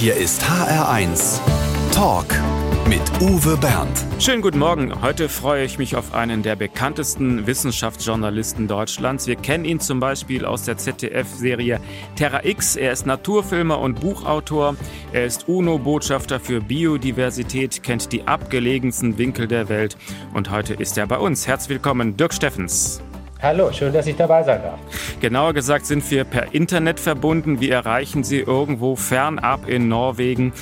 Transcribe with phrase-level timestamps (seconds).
[0.00, 1.40] Hier ist HR1
[1.92, 2.24] Talk
[2.88, 4.06] mit Uwe Bernd.
[4.18, 5.02] Schönen guten Morgen.
[5.02, 9.26] Heute freue ich mich auf einen der bekanntesten Wissenschaftsjournalisten Deutschlands.
[9.26, 11.82] Wir kennen ihn zum Beispiel aus der ZDF-Serie
[12.16, 12.76] Terra X.
[12.76, 14.74] Er ist Naturfilmer und Buchautor.
[15.12, 19.98] Er ist UNO-Botschafter für Biodiversität, kennt die abgelegensten Winkel der Welt.
[20.32, 21.46] Und heute ist er bei uns.
[21.46, 23.02] Herzlich willkommen, Dirk Steffens.
[23.42, 24.78] Hallo, schön, dass ich dabei sein darf.
[25.18, 27.58] Genauer gesagt sind wir per Internet verbunden.
[27.58, 30.52] Wir erreichen Sie irgendwo fernab in Norwegen.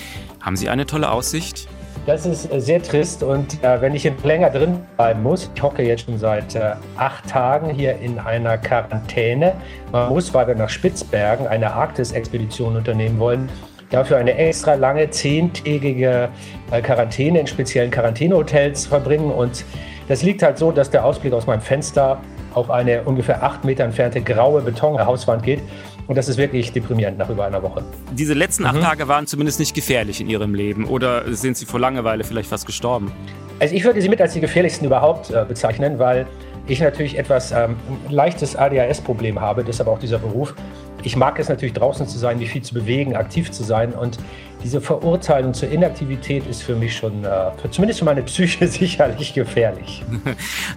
[0.40, 1.66] Haben Sie eine tolle Aussicht?
[2.06, 5.82] Das ist äh, sehr trist und äh, wenn ich länger drin bleiben muss, ich hocke
[5.82, 9.54] jetzt schon seit äh, acht Tagen hier in einer Quarantäne.
[9.90, 13.48] Man muss, weil wir nach Spitzbergen eine Arktis-Expedition unternehmen wollen,
[13.90, 16.29] dafür eine extra lange zehntägige
[16.70, 19.65] äh, Quarantäne in speziellen Quarantänehotels verbringen und
[20.06, 22.20] das liegt halt so, dass der Ausblick aus meinem Fenster
[22.58, 25.60] auf eine ungefähr acht Meter entfernte graue Betonhauswand geht.
[26.06, 27.82] Und das ist wirklich deprimierend nach über einer Woche.
[28.12, 28.82] Diese letzten acht mhm.
[28.82, 32.66] Tage waren zumindest nicht gefährlich in Ihrem Leben oder sind Sie vor Langeweile vielleicht fast
[32.66, 33.12] gestorben?
[33.60, 36.26] Also ich würde sie mit als die gefährlichsten überhaupt äh, bezeichnen, weil
[36.66, 37.76] ich natürlich etwas ähm,
[38.09, 40.54] leichtes ADHS-Problem habe, deshalb auch dieser Beruf.
[41.02, 44.18] Ich mag es natürlich draußen zu sein, mich viel zu bewegen, aktiv zu sein und
[44.62, 49.34] diese Verurteilung zur Inaktivität ist für mich schon, äh, für, zumindest für meine Psyche, sicherlich
[49.34, 50.04] gefährlich.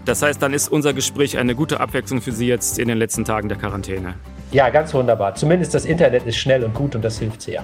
[0.06, 3.24] Das heißt, dann ist unser Gespräch eine gute Abwechslung für Sie jetzt in den letzten
[3.24, 4.16] Tagen der Quarantäne.
[4.52, 5.34] Ja, ganz wunderbar.
[5.36, 7.64] Zumindest das Internet ist schnell und gut und das hilft sehr.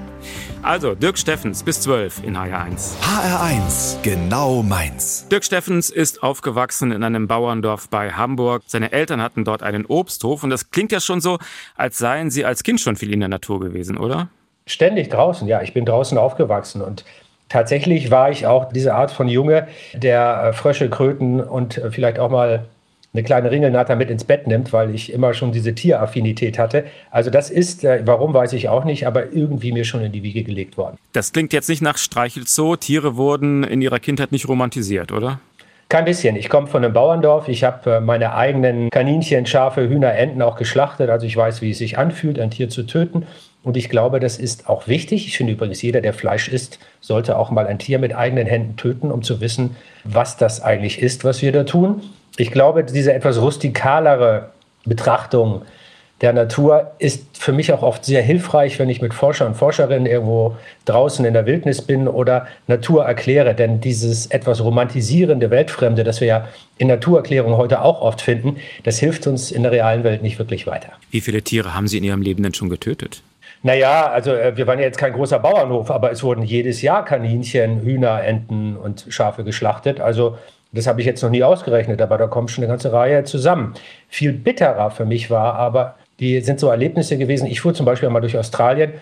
[0.61, 2.97] Also, Dirk Steffens bis 12 in HR1.
[3.01, 5.27] HR1, genau meins.
[5.29, 8.63] Dirk Steffens ist aufgewachsen in einem Bauerndorf bei Hamburg.
[8.67, 11.39] Seine Eltern hatten dort einen Obsthof und das klingt ja schon so,
[11.75, 14.29] als seien Sie als Kind schon viel in der Natur gewesen, oder?
[14.67, 15.63] Ständig draußen, ja.
[15.63, 17.03] Ich bin draußen aufgewachsen und
[17.49, 22.19] tatsächlich war ich auch diese Art von Junge, der äh, Frösche, Kröten und äh, vielleicht
[22.19, 22.65] auch mal
[23.13, 26.83] eine kleine Ringelnatter mit ins Bett nimmt, weil ich immer schon diese Tieraffinität hatte.
[27.09, 30.21] Also das ist, äh, warum weiß ich auch nicht, aber irgendwie mir schon in die
[30.21, 30.97] Wiege gelegt worden.
[31.13, 32.75] Das klingt jetzt nicht nach Streichelzoo.
[32.75, 35.39] Tiere wurden in ihrer Kindheit nicht romantisiert, oder?
[35.89, 36.35] Kein bisschen.
[36.35, 37.47] Ich komme von einem Bauerndorf.
[37.47, 41.09] Ich habe meine eigenen Kaninchen, Schafe, Hühner, Enten auch geschlachtet.
[41.09, 43.25] Also ich weiß, wie es sich anfühlt, ein Tier zu töten.
[43.63, 45.27] Und ich glaube, das ist auch wichtig.
[45.27, 48.77] Ich finde übrigens, jeder, der Fleisch isst, sollte auch mal ein Tier mit eigenen Händen
[48.77, 52.01] töten, um zu wissen, was das eigentlich ist, was wir da tun.
[52.37, 54.51] Ich glaube, diese etwas rustikalere
[54.85, 55.63] Betrachtung
[56.21, 60.07] der Natur ist für mich auch oft sehr hilfreich, wenn ich mit Forschern und Forscherinnen
[60.07, 63.53] irgendwo draußen in der Wildnis bin oder Natur erkläre.
[63.53, 66.47] Denn dieses etwas romantisierende Weltfremde, das wir ja
[66.79, 70.65] in Naturerklärungen heute auch oft finden, das hilft uns in der realen Welt nicht wirklich
[70.65, 70.89] weiter.
[71.11, 73.21] Wie viele Tiere haben Sie in Ihrem Leben denn schon getötet?
[73.63, 77.03] Naja, also äh, wir waren ja jetzt kein großer Bauernhof, aber es wurden jedes Jahr
[77.05, 79.99] Kaninchen, Hühner, Enten und Schafe geschlachtet.
[79.99, 80.37] Also
[80.71, 83.73] das habe ich jetzt noch nie ausgerechnet, aber da kommt schon eine ganze Reihe zusammen.
[84.09, 87.47] Viel bitterer für mich war aber die sind so Erlebnisse gewesen.
[87.47, 88.93] Ich fuhr zum Beispiel mal durch Australien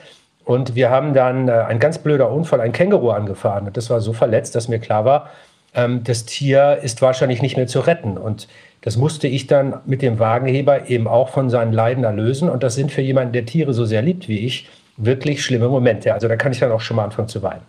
[0.44, 3.68] und wir haben dann äh, ein ganz blöder Unfall, ein Känguru angefahren.
[3.68, 5.30] Und das war so verletzt, dass mir klar war,
[5.74, 8.18] ähm, das Tier ist wahrscheinlich nicht mehr zu retten.
[8.18, 8.48] Und
[8.86, 12.50] das musste ich dann mit dem Wagenheber eben auch von seinen Leiden erlösen.
[12.50, 16.14] Und das sind für jemanden, der Tiere so sehr liebt wie ich, wirklich schlimme Momente.
[16.14, 17.64] Also da kann ich dann auch schon mal anfangen zu weinen.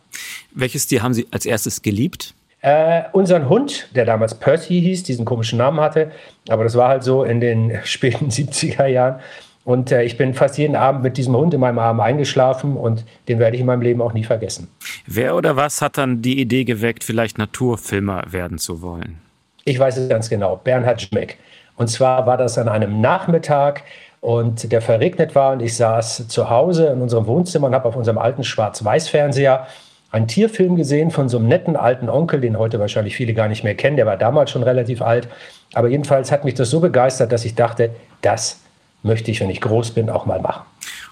[0.55, 2.35] Welches Tier haben Sie als erstes geliebt?
[2.61, 6.11] Äh, unseren Hund, der damals Percy hieß, diesen komischen Namen hatte,
[6.51, 9.21] aber das war halt so in den späten 70er Jahren.
[9.65, 13.07] Und äh, ich bin fast jeden Abend mit diesem Hund in meinem Arm eingeschlafen und
[13.29, 14.69] den werde ich in meinem Leben auch nie vergessen.
[15.07, 19.26] Wer oder was hat dann die Idee geweckt, vielleicht Naturfilmer werden zu wollen?
[19.69, 21.39] Ich weiß es ganz genau, Bernhard Schmeck.
[21.77, 23.83] Und zwar war das an einem Nachmittag
[24.21, 27.97] und der verregnet war und ich saß zu Hause in unserem Wohnzimmer und habe auf
[27.97, 29.67] unserem alten Schwarz-Weiß-Fernseher
[30.13, 33.65] einen Tierfilm gesehen von so einem netten alten Onkel, den heute wahrscheinlich viele gar nicht
[33.65, 33.97] mehr kennen.
[33.97, 35.27] Der war damals schon relativ alt.
[35.75, 37.91] Aber jedenfalls hat mich das so begeistert, dass ich dachte,
[38.23, 38.61] das
[39.03, 40.65] möchte ich, wenn ich groß bin, auch mal machen.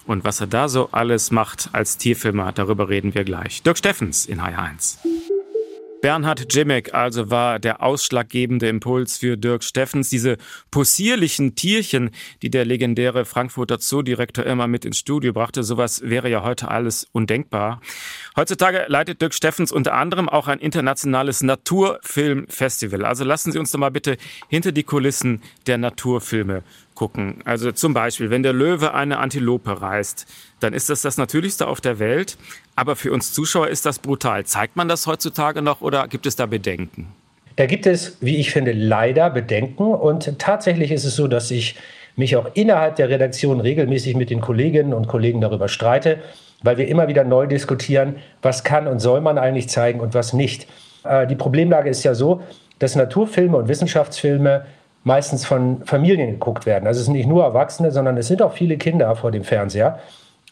[0.07, 3.65] Und was er da so alles macht als Tierfilmer, darüber reden wir gleich.
[3.65, 4.99] Dirk Steffens in HR1.
[6.05, 10.11] Bernhard Jimek also war der ausschlaggebende Impuls für Dirk Steffens.
[10.11, 10.37] Diese
[10.71, 12.11] possierlichen Tierchen,
[12.43, 17.07] die der legendäre Frankfurter Zoodirektor immer mit ins Studio brachte, sowas wäre ja heute alles
[17.13, 17.81] undenkbar.
[18.37, 23.07] Heutzutage leitet Dirk Steffens unter anderem auch ein internationales Naturfilmfestival.
[23.07, 24.19] Also lassen Sie uns doch mal bitte
[24.49, 27.39] hinter die Kulissen der Naturfilme gucken.
[27.45, 30.27] Also zum Beispiel, wenn der Löwe eine Antilope reißt,
[30.61, 32.37] dann ist das das Natürlichste auf der Welt.
[32.77, 34.45] Aber für uns Zuschauer ist das brutal.
[34.45, 37.09] Zeigt man das heutzutage noch oder gibt es da Bedenken?
[37.57, 39.95] Da gibt es, wie ich finde, leider Bedenken.
[39.95, 41.77] Und tatsächlich ist es so, dass ich
[42.17, 46.19] mich auch innerhalb der Redaktion regelmäßig mit den Kolleginnen und Kollegen darüber streite,
[46.63, 50.33] weil wir immer wieder neu diskutieren, was kann und soll man eigentlich zeigen und was
[50.33, 50.67] nicht.
[51.05, 52.43] Äh, die Problemlage ist ja so,
[52.79, 54.65] dass Naturfilme und Wissenschaftsfilme
[55.05, 56.87] meistens von Familien geguckt werden.
[56.87, 59.99] Also es sind nicht nur Erwachsene, sondern es sind auch viele Kinder vor dem Fernseher.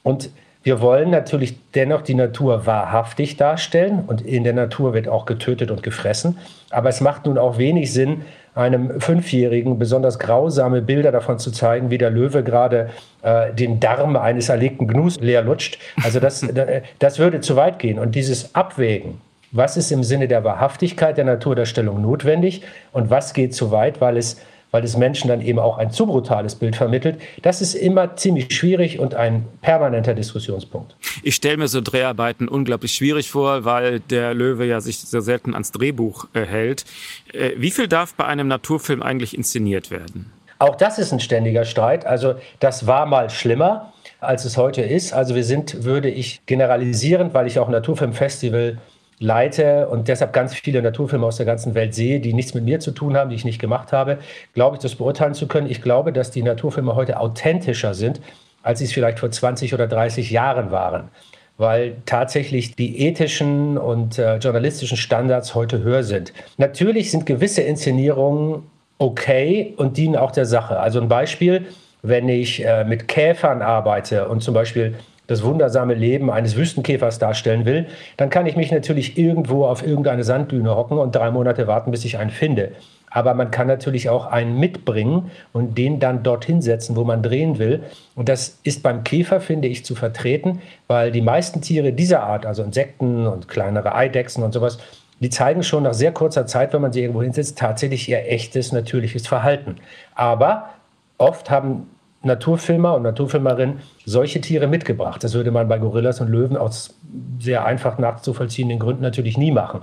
[0.03, 0.31] Und
[0.65, 5.73] Wir wollen natürlich dennoch die Natur wahrhaftig darstellen und in der Natur wird auch getötet
[5.73, 6.39] und gefressen.
[6.71, 8.23] Aber es macht nun auch wenig Sinn,
[8.55, 12.91] einem Fünfjährigen besonders grausame Bilder davon zu zeigen, wie der Löwe gerade
[13.23, 15.79] äh, den Darm eines erlegten Gnus leer lutscht.
[16.05, 16.47] Also das,
[17.01, 17.99] das würde zu weit gehen.
[17.99, 19.21] Und dieses Abwägen,
[19.53, 22.63] was ist im Sinne der Wahrhaftigkeit der Naturdarstellung notwendig
[22.93, 24.39] und was geht zu weit, weil es
[24.73, 27.21] weil es Menschen dann eben auch ein zu brutales Bild vermittelt.
[27.43, 30.97] Das ist immer ziemlich schwierig und ein permanenter Diskussionspunkt.
[31.23, 35.53] Ich stelle mir so Dreharbeiten unglaublich schwierig vor, weil der Löwe ja sich sehr selten
[35.53, 36.87] ans Drehbuch äh, hält.
[37.33, 40.33] Äh, wie viel darf bei einem Naturfilm eigentlich inszeniert werden?
[40.59, 42.07] Auch das ist ein ständiger Streit.
[42.07, 45.13] Also das war mal schlimmer, als es heute ist.
[45.13, 48.79] Also wir sind, würde ich generalisierend, weil ich auch Naturfilmfestival
[49.23, 52.81] leite und deshalb ganz viele Naturfilme aus der ganzen Welt sehe, die nichts mit mir
[52.81, 54.19] zu tun haben, die ich nicht gemacht habe,
[54.53, 55.71] glaube ich, das beurteilen zu können.
[55.71, 58.21] Ich glaube, dass die Naturfilme heute authentischer sind,
[58.63, 61.09] als sie es vielleicht vor 20 oder 30 Jahren waren,
[61.57, 66.33] weil tatsächlich die ethischen und äh, journalistischen Standards heute höher sind.
[66.59, 68.65] Natürlich sind gewisse Inszenierungen
[68.99, 70.79] okay und dienen auch der Sache.
[70.81, 71.67] Also ein Beispiel,
[72.03, 74.95] wenn ich äh, mit Käfern arbeite und zum Beispiel
[75.27, 77.87] das wundersame Leben eines Wüstenkäfers darstellen will,
[78.17, 82.05] dann kann ich mich natürlich irgendwo auf irgendeine Sanddüne hocken und drei Monate warten, bis
[82.05, 82.73] ich einen finde.
[83.15, 87.59] Aber man kann natürlich auch einen mitbringen und den dann dorthin setzen, wo man drehen
[87.59, 87.83] will.
[88.15, 92.47] Und das ist beim Käfer, finde ich, zu vertreten, weil die meisten Tiere dieser Art,
[92.47, 94.79] also Insekten und kleinere Eidechsen und sowas,
[95.21, 98.73] die zeigen schon nach sehr kurzer Zeit, wenn man sie irgendwo hinsetzt, tatsächlich ihr echtes,
[98.73, 99.77] natürliches Verhalten.
[100.15, 100.71] Aber
[101.19, 101.89] oft haben
[102.23, 105.23] Naturfilmer und Naturfilmerinnen solche Tiere mitgebracht.
[105.25, 106.99] Das würde man bei Gorillas und Löwen aus
[107.39, 109.83] sehr einfach nachzuvollziehenden Gründen natürlich nie machen.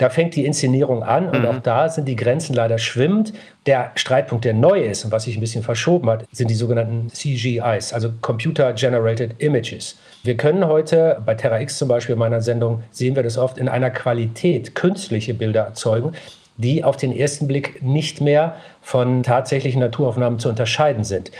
[0.00, 1.46] Da fängt die Inszenierung an und mhm.
[1.46, 3.34] auch da sind die Grenzen leider schwimmend.
[3.66, 7.10] Der Streitpunkt, der neu ist und was sich ein bisschen verschoben hat, sind die sogenannten
[7.10, 9.98] CGIs, also Computer Generated Images.
[10.22, 13.58] Wir können heute, bei Terra X zum Beispiel in meiner Sendung, sehen wir das oft,
[13.58, 16.12] in einer Qualität künstliche Bilder erzeugen,
[16.56, 21.30] die auf den ersten Blick nicht mehr von tatsächlichen Naturaufnahmen zu unterscheiden sind.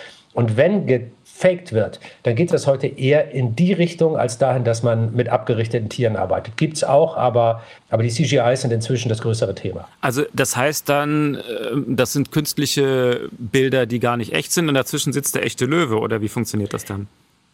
[0.40, 4.82] Und wenn gefaked wird, dann geht das heute eher in die Richtung, als dahin, dass
[4.82, 6.56] man mit abgerichteten Tieren arbeitet.
[6.56, 9.86] Gibt es auch, aber, aber die CGIs sind inzwischen das größere Thema.
[10.00, 11.40] Also das heißt dann, äh,
[11.88, 15.98] das sind künstliche Bilder, die gar nicht echt sind und dazwischen sitzt der echte Löwe
[15.98, 17.06] oder wie funktioniert das dann?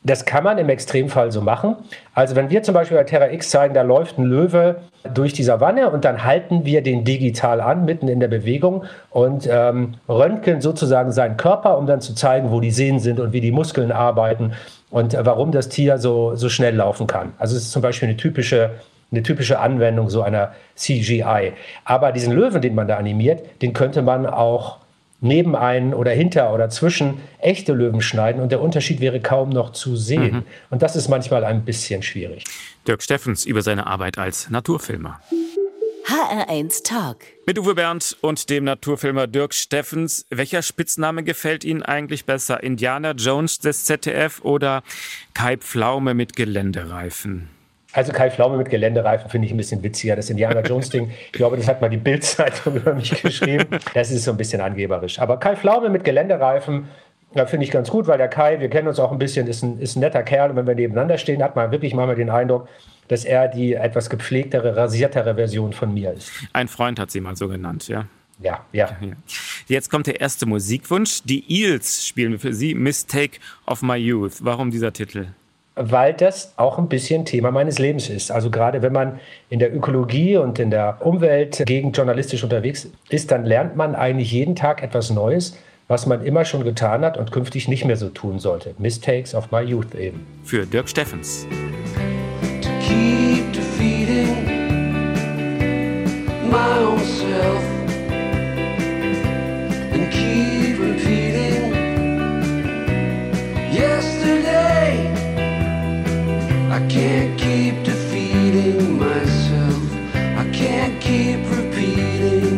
[0.07, 1.75] Das kann man im Extremfall so machen.
[2.15, 4.77] Also wenn wir zum Beispiel bei Terra X zeigen, da läuft ein Löwe
[5.13, 9.49] durch die Savanne und dann halten wir den digital an, mitten in der Bewegung und
[9.51, 13.41] ähm, röntgen sozusagen seinen Körper, um dann zu zeigen, wo die Sehnen sind und wie
[13.41, 14.53] die Muskeln arbeiten
[14.91, 17.33] und äh, warum das Tier so, so schnell laufen kann.
[17.39, 18.71] Also es ist zum Beispiel eine typische
[19.13, 21.53] eine typische Anwendung so einer CGI.
[21.85, 24.79] Aber diesen Löwen, den man da animiert, den könnte man auch
[25.21, 29.73] neben einen oder hinter oder zwischen echte Löwen schneiden und der Unterschied wäre kaum noch
[29.73, 30.37] zu sehen.
[30.37, 30.43] Mhm.
[30.71, 32.45] Und das ist manchmal ein bisschen schwierig.
[32.87, 35.21] Dirk Steffens über seine Arbeit als Naturfilmer.
[36.07, 37.17] HR1 Talk.
[37.47, 40.25] Mit Uwe Bernd und dem Naturfilmer Dirk Steffens.
[40.31, 42.63] Welcher Spitzname gefällt Ihnen eigentlich besser?
[42.63, 44.85] Indiana Jones des ZDF oder
[45.35, 47.49] Kai Pflaume mit Geländereifen?
[47.97, 50.17] Also Kai Pflaume mit Geländereifen finde ich ein bisschen witziger.
[50.17, 53.79] Das Indiana Jones Ding, ich glaube, das hat mal die Bildzeitung über mich geschrieben.
[53.95, 55.19] Das ist so ein bisschen angeberisch.
[55.19, 56.89] Aber Kai Pflaume mit Geländereifen
[57.35, 59.63] ja, finde ich ganz gut, weil der Kai, wir kennen uns auch ein bisschen, ist
[59.63, 60.51] ein, ist ein netter Kerl.
[60.51, 62.69] Und wenn wir nebeneinander stehen, hat man wirklich manchmal den Eindruck,
[63.09, 66.31] dass er die etwas gepflegtere, rasiertere Version von mir ist.
[66.53, 68.05] Ein Freund hat sie mal so genannt, ja.
[68.41, 68.91] Ja, ja.
[69.67, 71.23] Jetzt kommt der erste Musikwunsch.
[71.25, 74.45] Die Eels spielen wir für Sie Mistake of My Youth.
[74.45, 75.29] Warum dieser Titel?
[75.77, 78.31] Weil das auch ein bisschen Thema meines Lebens ist.
[78.31, 83.31] Also gerade wenn man in der Ökologie und in der Umwelt gegen journalistisch unterwegs ist,
[83.31, 85.57] dann lernt man eigentlich jeden Tag etwas Neues,
[85.87, 88.75] was man immer schon getan hat und künftig nicht mehr so tun sollte.
[88.79, 90.27] Mistakes of my youth eben.
[90.43, 91.47] Für Dirk Steffens.
[106.97, 109.83] Can't keep defeating myself.
[110.15, 112.57] I can't keep repeating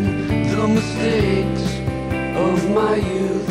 [0.55, 1.65] the mistakes
[2.37, 3.49] of my youth.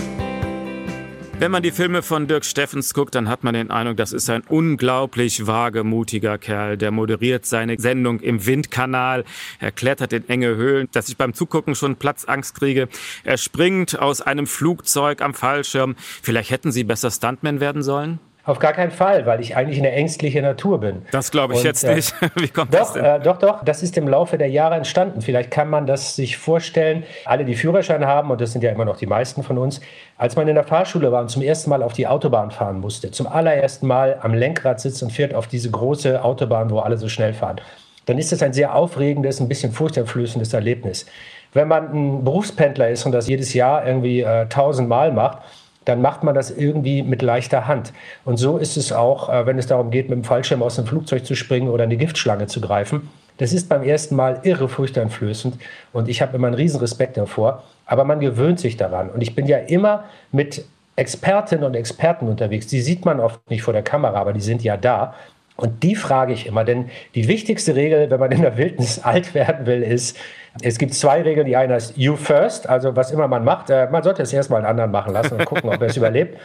[1.40, 4.28] Wenn man die Filme von Dirk Steffens guckt, dann hat man den Eindruck, das ist
[4.30, 6.78] ein unglaublich wagemutiger Kerl.
[6.78, 9.24] Der moderiert seine Sendung im Windkanal.
[9.60, 12.88] Er klettert in enge Höhlen, dass ich beim Zugucken schon Platzangst kriege.
[13.24, 15.96] Er springt aus einem Flugzeug am Fallschirm.
[15.98, 18.20] Vielleicht hätten Sie besser Stuntman werden sollen?
[18.48, 21.06] Auf gar keinen Fall, weil ich eigentlich eine ängstliche Natur bin.
[21.12, 22.16] Das glaube ich Und, jetzt äh, nicht.
[22.36, 23.04] Wie kommt Doch, das denn?
[23.04, 23.62] äh, doch, doch.
[23.66, 25.22] Das ist im Laufe der Jahre entstanden.
[25.22, 27.04] Vielleicht kann man das sich vorstellen.
[27.26, 29.82] Alle, die Führerschein haben, und das sind ja immer noch die meisten von uns,
[30.18, 33.12] als man in der Fahrschule war und zum ersten Mal auf die Autobahn fahren musste,
[33.12, 37.10] zum allerersten Mal am Lenkrad sitzt und fährt auf diese große Autobahn, wo alle so
[37.10, 37.60] schnell fahren,
[38.06, 41.06] dann ist das ein sehr aufregendes, ein bisschen furchteinflößendes Erlebnis.
[41.52, 45.40] Wenn man ein Berufspendler ist und das jedes Jahr irgendwie äh, tausendmal macht,
[45.88, 47.94] dann macht man das irgendwie mit leichter Hand.
[48.26, 50.86] Und so ist es auch, äh, wenn es darum geht, mit dem Fallschirm aus dem
[50.86, 53.10] Flugzeug zu springen oder eine Giftschlange zu greifen.
[53.38, 55.58] Das ist beim ersten Mal irre furchteinflößend
[55.94, 57.64] und ich habe immer einen riesen Respekt davor.
[57.86, 59.10] Aber man gewöhnt sich daran.
[59.10, 60.66] Und ich bin ja immer mit
[60.98, 62.68] Expertinnen und Experten unterwegs.
[62.68, 65.14] Die sieht man oft nicht vor der Kamera, aber die sind ja da.
[65.58, 69.34] Und die frage ich immer, denn die wichtigste Regel, wenn man in der Wildnis alt
[69.34, 70.16] werden will, ist,
[70.62, 71.46] es gibt zwei Regeln.
[71.46, 74.60] Die eine heißt You First, also was immer man macht, äh, man sollte es erstmal
[74.60, 76.38] einen anderen machen lassen und gucken, ob er es überlebt.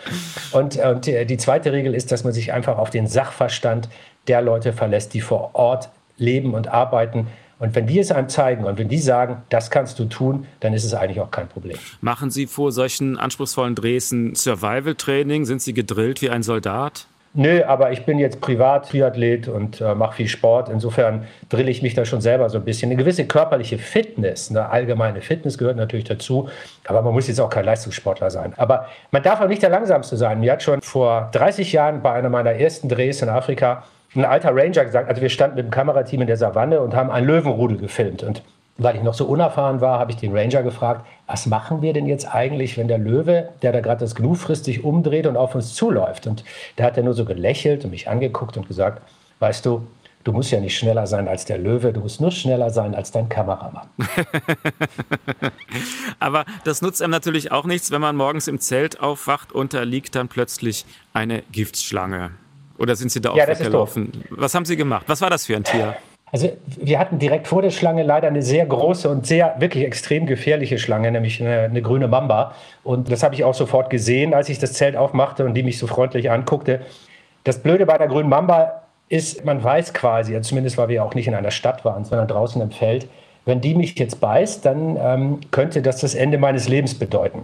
[0.53, 3.89] Und, und die, die zweite Regel ist, dass man sich einfach auf den Sachverstand
[4.29, 7.29] der Leute verlässt, die vor Ort leben und arbeiten.
[7.59, 10.73] Und wenn die es einem zeigen und wenn die sagen, das kannst du tun, dann
[10.73, 11.79] ist es eigentlich auch kein Problem.
[12.01, 15.45] Machen Sie vor solchen anspruchsvollen Drehs ein Survival-Training?
[15.45, 17.07] Sind Sie gedrillt wie ein Soldat?
[17.35, 20.69] Nö, aber ich bin jetzt privat Triathlet und äh, mache viel Sport.
[20.69, 22.91] Insofern drille ich mich da schon selber so ein bisschen.
[22.91, 26.51] Eine gewisse körperliche Fitness, eine allgemeine Fitness gehört natürlich dazu.
[26.87, 28.53] Aber man muss jetzt auch kein Leistungssportler sein.
[28.59, 30.41] Aber man darf auch nicht der Langsamste sein.
[30.41, 33.85] Mir hat schon vor 30 Jahren bei einer meiner ersten Drehs in Afrika
[34.15, 37.11] ein alter Ranger gesagt, also wir standen mit dem Kamerateam in der Savanne und haben
[37.11, 38.23] ein Löwenrudel gefilmt.
[38.23, 38.43] Und
[38.79, 42.07] weil ich noch so unerfahren war, habe ich den Ranger gefragt, was machen wir denn
[42.07, 45.55] jetzt eigentlich, wenn der Löwe, der da gerade das Gnu frisst, sich umdreht und auf
[45.55, 46.27] uns zuläuft?
[46.27, 46.45] Und
[46.77, 49.03] da hat er nur so gelächelt und mich angeguckt und gesagt,
[49.41, 49.87] weißt du,
[50.25, 53.11] du musst ja nicht schneller sein als der Löwe, du musst nur schneller sein als
[53.11, 53.89] dein Kameramann.
[56.19, 59.83] Aber das nutzt einem natürlich auch nichts, wenn man morgens im Zelt aufwacht und da
[59.83, 62.31] liegt dann plötzlich eine Giftschlange.
[62.79, 64.25] Oder sind Sie da auch Ja, weggelaufen?
[64.31, 65.05] Was haben Sie gemacht?
[65.07, 65.97] Was war das für ein Tier?
[66.33, 70.25] Also wir hatten direkt vor der Schlange leider eine sehr große und sehr wirklich extrem
[70.25, 72.55] gefährliche Schlange, nämlich eine, eine grüne Mamba.
[72.83, 75.79] Und das habe ich auch sofort gesehen, als ich das Zelt aufmachte und die mich
[75.79, 76.81] so freundlich anguckte.
[77.45, 81.15] Das Blöde bei der grünen Mamba ist, man weiß quasi, also zumindest weil wir auch
[81.15, 83.09] nicht in einer Stadt waren, sondern draußen im Feld,
[83.45, 87.43] wenn die mich jetzt beißt, dann ähm, könnte das das Ende meines Lebens bedeuten.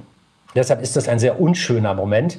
[0.54, 2.38] Deshalb ist das ein sehr unschöner Moment.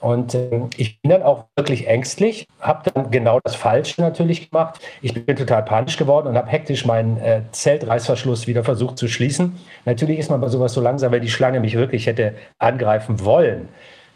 [0.00, 4.80] Und äh, ich bin dann auch wirklich ängstlich, habe dann genau das Falsche natürlich gemacht.
[5.02, 9.58] Ich bin total panisch geworden und habe hektisch meinen äh, Zeltreißverschluss wieder versucht zu schließen.
[9.84, 13.68] Natürlich ist man bei sowas so langsam, wenn die Schlange mich wirklich hätte angreifen wollen,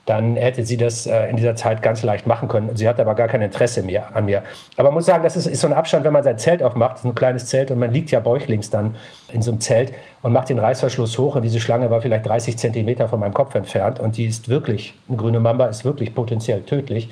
[0.06, 2.74] dann hätte sie das äh, in dieser Zeit ganz leicht machen können.
[2.74, 4.42] Sie hatte aber gar kein Interesse mehr an mir.
[4.76, 6.96] Aber man muss sagen, das ist, ist so ein Abstand, wenn man sein Zelt aufmacht,
[6.96, 8.96] ist ein kleines Zelt und man liegt ja bäuchlings dann
[9.32, 9.92] in so einem Zelt
[10.22, 13.54] und macht den Reißverschluss hoch und diese Schlange war vielleicht 30 Zentimeter von meinem Kopf
[13.54, 17.08] entfernt und die ist wirklich, eine grüne Mamba ist wirklich potenziell tödlich.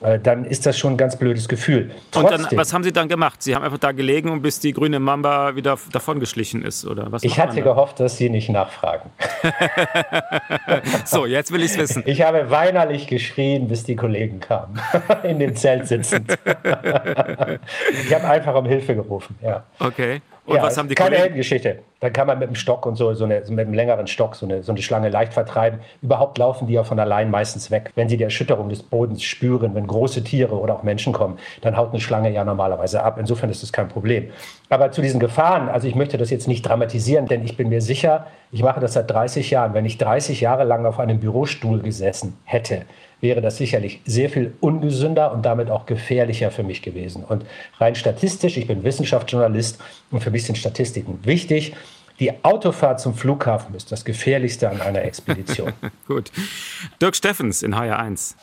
[0.00, 1.90] Äh, dann ist das schon ein ganz blödes Gefühl.
[2.14, 3.42] Und dann, was haben Sie dann gemacht?
[3.42, 7.22] Sie haben einfach da gelegen und bis die grüne Mamba wieder davongeschlichen ist, oder was?
[7.22, 9.10] Ich hatte gehofft, dass Sie nicht nachfragen.
[11.04, 12.02] So, jetzt will ich es wissen.
[12.06, 14.80] Ich habe weinerlich geschrien, bis die Kollegen kamen,
[15.22, 16.38] in dem Zelt sitzend.
[16.44, 19.64] ich habe einfach um Hilfe gerufen, ja.
[19.78, 20.20] Okay.
[20.50, 21.22] Und ja, was haben die keine Kollegen?
[21.22, 21.78] Heldengeschichte.
[22.00, 24.46] Dann kann man mit dem Stock und so, so, eine, mit einem längeren Stock so
[24.46, 25.78] eine, so eine Schlange leicht vertreiben.
[26.02, 27.92] Überhaupt laufen die ja von allein meistens weg.
[27.94, 31.76] Wenn sie die Erschütterung des Bodens spüren, wenn große Tiere oder auch Menschen kommen, dann
[31.76, 33.16] haut eine Schlange ja normalerweise ab.
[33.20, 34.30] Insofern ist das kein Problem.
[34.68, 37.80] Aber zu diesen Gefahren, also ich möchte das jetzt nicht dramatisieren, denn ich bin mir
[37.80, 39.72] sicher, ich mache das seit 30 Jahren.
[39.72, 42.86] Wenn ich 30 Jahre lang auf einem Bürostuhl gesessen hätte,
[43.20, 47.24] wäre das sicherlich sehr viel ungesünder und damit auch gefährlicher für mich gewesen.
[47.24, 47.44] Und
[47.78, 49.78] rein statistisch, ich bin Wissenschaftsjournalist
[50.10, 51.74] und für mich sind Statistiken wichtig.
[52.18, 55.72] Die Autofahrt zum Flughafen ist das Gefährlichste an einer Expedition.
[56.06, 56.30] Gut.
[57.00, 58.34] Dirk Steffens in HR1.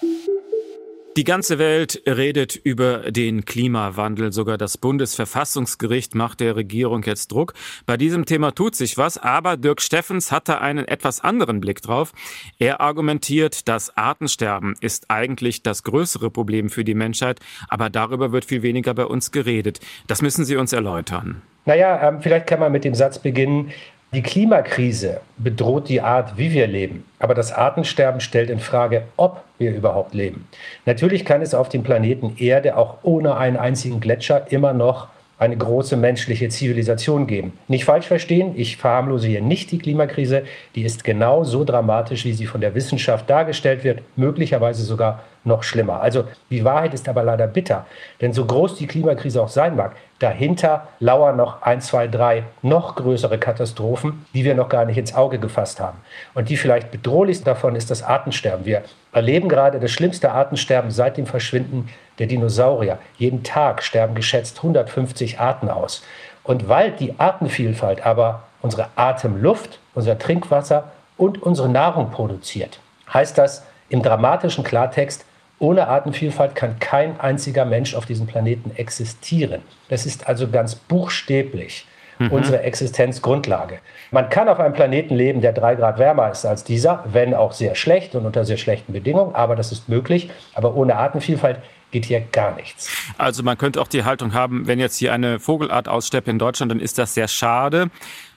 [1.18, 4.32] Die ganze Welt redet über den Klimawandel.
[4.32, 7.56] Sogar das Bundesverfassungsgericht macht der Regierung jetzt Druck.
[7.88, 12.14] Bei diesem Thema tut sich was, aber Dirk Steffens hatte einen etwas anderen Blick drauf.
[12.60, 18.46] Er argumentiert, das Artensterben ist eigentlich das größere Problem für die Menschheit, aber darüber wird
[18.46, 19.80] viel weniger bei uns geredet.
[20.06, 21.42] Das müssen Sie uns erläutern.
[21.66, 23.72] Naja, ähm, vielleicht kann man mit dem Satz beginnen.
[24.18, 27.06] Die Klimakrise bedroht die Art, wie wir leben.
[27.20, 30.48] Aber das Artensterben stellt in Frage, ob wir überhaupt leben.
[30.88, 35.56] Natürlich kann es auf dem Planeten Erde auch ohne einen einzigen Gletscher immer noch eine
[35.56, 37.54] große menschliche Zivilisation geben.
[37.68, 40.46] Nicht falsch verstehen, ich verharmlose hier nicht die Klimakrise.
[40.74, 45.62] Die ist genau so dramatisch, wie sie von der Wissenschaft dargestellt wird, möglicherweise sogar noch
[45.62, 46.02] schlimmer.
[46.02, 47.86] Also die Wahrheit ist aber leider bitter.
[48.20, 52.96] Denn so groß die Klimakrise auch sein mag, dahinter lauern noch ein, zwei, drei noch
[52.96, 56.00] größere Katastrophen, die wir noch gar nicht ins Auge gefasst haben.
[56.34, 58.66] Und die vielleicht bedrohlichste davon ist das Artensterben.
[58.66, 62.98] Wir erleben gerade das schlimmste Artensterben seit dem Verschwinden der Dinosaurier.
[63.18, 66.04] Jeden Tag sterben geschätzt 150 Arten aus.
[66.44, 72.80] Und weil die Artenvielfalt aber unsere Atemluft, unser Trinkwasser und unsere Nahrung produziert,
[73.14, 75.26] heißt das im dramatischen Klartext,
[75.60, 79.62] ohne Artenvielfalt kann kein einziger Mensch auf diesem Planeten existieren.
[79.90, 81.86] Das ist also ganz buchstäblich
[82.20, 82.32] mhm.
[82.32, 83.80] unsere Existenzgrundlage.
[84.12, 87.54] Man kann auf einem Planeten leben, der drei Grad wärmer ist als dieser, wenn auch
[87.54, 90.30] sehr schlecht und unter sehr schlechten Bedingungen, aber das ist möglich.
[90.54, 91.60] Aber ohne Artenvielfalt
[91.92, 92.92] geht hier gar nichts.
[93.18, 96.72] Also man könnte auch die Haltung haben, wenn jetzt hier eine Vogelart aussteppt in Deutschland,
[96.72, 97.90] dann ist das sehr schade.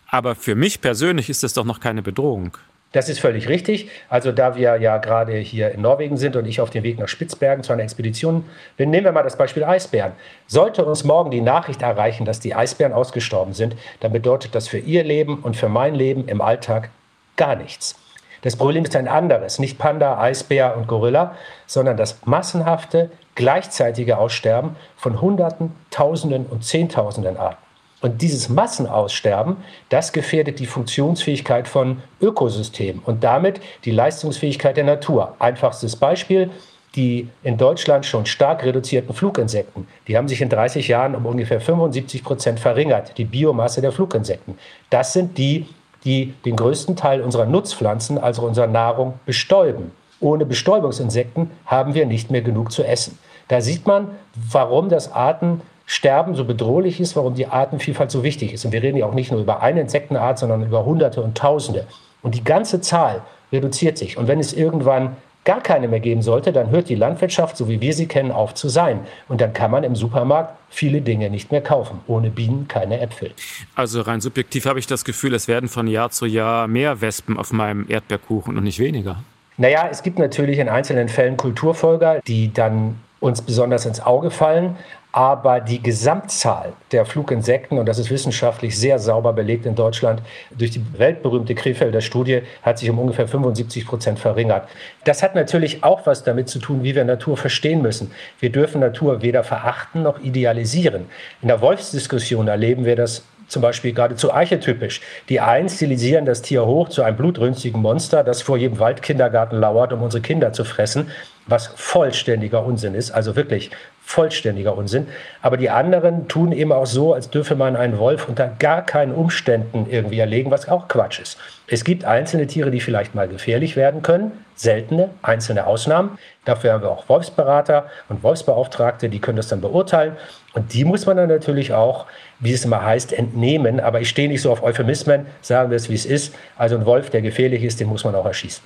[0.08, 2.56] Aber für mich persönlich ist das doch noch keine Bedrohung.
[2.92, 3.88] Das ist völlig richtig.
[4.08, 7.06] Also da wir ja gerade hier in Norwegen sind und ich auf dem Weg nach
[7.06, 8.44] Spitzbergen zu einer Expedition
[8.76, 10.12] bin, nehmen wir mal das Beispiel Eisbären.
[10.48, 14.78] Sollte uns morgen die Nachricht erreichen, dass die Eisbären ausgestorben sind, dann bedeutet das für
[14.78, 16.90] Ihr Leben und für mein Leben im Alltag
[17.36, 17.94] gar nichts.
[18.42, 24.76] Das Problem ist ein anderes, nicht Panda, Eisbär und Gorilla, sondern das massenhafte, gleichzeitige Aussterben
[24.96, 27.69] von Hunderten, Tausenden und Zehntausenden Arten.
[28.00, 29.58] Und dieses Massenaussterben,
[29.90, 35.34] das gefährdet die Funktionsfähigkeit von Ökosystemen und damit die Leistungsfähigkeit der Natur.
[35.38, 36.50] Einfachstes Beispiel,
[36.96, 41.60] die in Deutschland schon stark reduzierten Fluginsekten, die haben sich in 30 Jahren um ungefähr
[41.60, 44.58] 75 Prozent verringert, die Biomasse der Fluginsekten.
[44.88, 45.66] Das sind die,
[46.04, 49.92] die den größten Teil unserer Nutzpflanzen, also unserer Nahrung, bestäuben.
[50.20, 53.18] Ohne Bestäubungsinsekten haben wir nicht mehr genug zu essen.
[53.48, 55.60] Da sieht man, warum das Arten
[55.92, 58.64] Sterben so bedrohlich ist, warum die Artenvielfalt so wichtig ist.
[58.64, 61.84] Und wir reden ja auch nicht nur über eine Insektenart, sondern über Hunderte und Tausende.
[62.22, 64.16] Und die ganze Zahl reduziert sich.
[64.16, 67.80] Und wenn es irgendwann gar keine mehr geben sollte, dann hört die Landwirtschaft, so wie
[67.80, 69.00] wir sie kennen, auf zu sein.
[69.26, 71.98] Und dann kann man im Supermarkt viele Dinge nicht mehr kaufen.
[72.06, 73.32] Ohne Bienen keine Äpfel.
[73.74, 77.36] Also rein subjektiv habe ich das Gefühl, es werden von Jahr zu Jahr mehr Wespen
[77.36, 79.24] auf meinem Erdbeerkuchen und nicht weniger.
[79.56, 84.76] Naja, es gibt natürlich in einzelnen Fällen Kulturfolger, die dann uns besonders ins Auge fallen.
[85.12, 90.22] Aber die Gesamtzahl der Fluginsekten, und das ist wissenschaftlich sehr sauber belegt in Deutschland,
[90.56, 94.68] durch die weltberühmte Krefelder Studie hat sich um ungefähr 75 Prozent verringert.
[95.04, 98.12] Das hat natürlich auch was damit zu tun, wie wir Natur verstehen müssen.
[98.38, 101.06] Wir dürfen Natur weder verachten noch idealisieren.
[101.42, 105.00] In der Wolfsdiskussion erleben wir das zum Beispiel geradezu archetypisch.
[105.28, 109.92] Die einen stilisieren das Tier hoch zu einem blutrünstigen Monster, das vor jedem Waldkindergarten lauert,
[109.92, 111.10] um unsere Kinder zu fressen,
[111.46, 113.70] was vollständiger Unsinn ist, also wirklich
[114.10, 115.06] vollständiger Unsinn.
[115.40, 119.12] Aber die anderen tun eben auch so, als dürfe man einen Wolf unter gar keinen
[119.14, 121.38] Umständen irgendwie erlegen, was auch Quatsch ist.
[121.68, 126.18] Es gibt einzelne Tiere, die vielleicht mal gefährlich werden können, seltene, einzelne Ausnahmen.
[126.44, 130.16] Dafür haben wir auch Wolfsberater und Wolfsbeauftragte, die können das dann beurteilen.
[130.54, 132.06] Und die muss man dann natürlich auch,
[132.40, 133.78] wie es immer heißt, entnehmen.
[133.78, 136.34] Aber ich stehe nicht so auf Euphemismen, sagen wir es, wie es ist.
[136.58, 138.64] Also ein Wolf, der gefährlich ist, den muss man auch erschießen.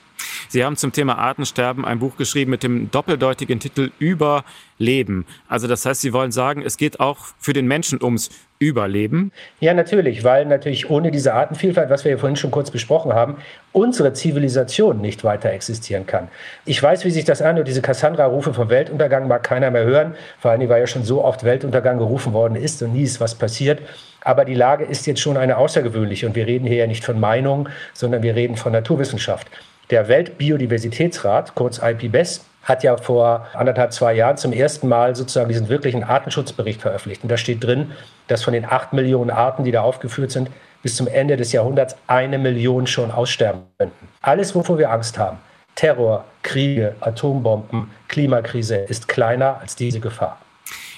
[0.55, 5.27] Sie haben zum Thema Artensterben ein Buch geschrieben mit dem doppeldeutigen Titel Überleben.
[5.49, 9.33] Also das heißt, Sie wollen sagen, es geht auch für den Menschen ums Überleben?
[9.59, 13.39] Ja, natürlich, weil natürlich ohne diese Artenvielfalt, was wir ja vorhin schon kurz besprochen haben,
[13.73, 16.29] unsere Zivilisation nicht weiter existieren kann.
[16.67, 17.67] Ich weiß, wie sich das anhört.
[17.67, 21.43] Diese Cassandra-Rufe vom Weltuntergang mag keiner mehr hören, vor allem weil ja schon so oft
[21.43, 23.83] Weltuntergang gerufen worden ist und nie ist was passiert.
[24.21, 27.19] Aber die Lage ist jetzt schon eine außergewöhnliche und wir reden hier ja nicht von
[27.19, 29.51] Meinung, sondern wir reden von Naturwissenschaft.
[29.91, 35.69] Der Weltbiodiversitätsrat, kurz IPBES, hat ja vor anderthalb, zwei Jahren zum ersten Mal sozusagen diesen
[35.69, 37.23] wirklichen Artenschutzbericht veröffentlicht.
[37.23, 37.93] Und da steht drin,
[38.27, 40.51] dass von den acht Millionen Arten, die da aufgeführt sind,
[40.83, 44.09] bis zum Ende des Jahrhunderts eine Million schon aussterben könnten.
[44.23, 45.39] Alles, wovor wir Angst haben,
[45.75, 50.39] Terror, Kriege, Atombomben, Klimakrise, ist kleiner als diese Gefahr.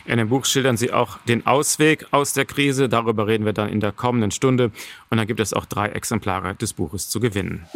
[0.04, 2.88] In dem Buch schildern Sie auch den Ausweg aus der Krise.
[2.88, 4.70] Darüber reden wir dann in der kommenden Stunde.
[5.10, 7.66] Und dann gibt es auch drei Exemplare des Buches zu gewinnen.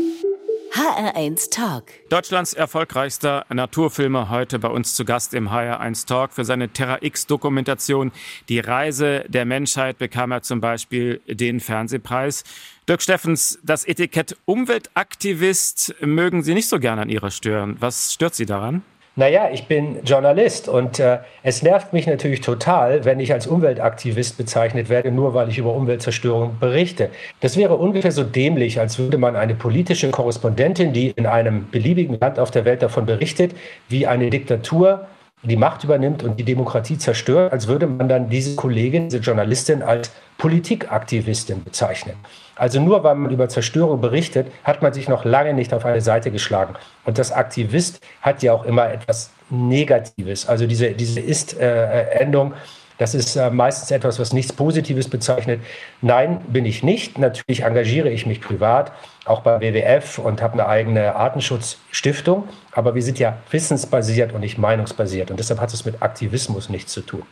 [0.72, 1.84] HR1 Talk.
[2.10, 6.32] Deutschlands erfolgreichster Naturfilmer heute bei uns zu Gast im HR1 Talk.
[6.32, 8.12] Für seine Terra X-Dokumentation
[8.48, 12.44] Die Reise der Menschheit bekam er zum Beispiel den Fernsehpreis.
[12.88, 17.76] Dirk Steffens, das Etikett Umweltaktivist mögen Sie nicht so gerne an Ihrer Stirn.
[17.80, 18.82] Was stört Sie daran?
[19.16, 24.38] Naja, ich bin Journalist und äh, es nervt mich natürlich total, wenn ich als Umweltaktivist
[24.38, 27.10] bezeichnet werde, nur weil ich über Umweltzerstörung berichte.
[27.40, 32.20] Das wäre ungefähr so dämlich, als würde man eine politische Korrespondentin, die in einem beliebigen
[32.20, 33.52] Land auf der Welt davon berichtet,
[33.88, 35.08] wie eine Diktatur
[35.42, 39.82] die Macht übernimmt und die Demokratie zerstört, als würde man dann diese Kollegin, diese Journalistin
[39.82, 42.14] als Politikaktivistin bezeichnen.
[42.56, 46.02] Also nur weil man über Zerstörung berichtet, hat man sich noch lange nicht auf eine
[46.02, 46.74] Seite geschlagen.
[47.04, 50.46] Und das Aktivist hat ja auch immer etwas Negatives.
[50.46, 52.52] Also diese, diese Ist-Endung,
[53.00, 55.62] das ist äh, meistens etwas, was nichts Positives bezeichnet.
[56.02, 57.18] Nein, bin ich nicht.
[57.18, 58.92] Natürlich engagiere ich mich privat,
[59.24, 62.46] auch bei WWF und habe eine eigene Artenschutzstiftung.
[62.72, 65.30] Aber wir sind ja wissensbasiert und nicht meinungsbasiert.
[65.30, 67.22] Und deshalb hat es mit Aktivismus nichts zu tun.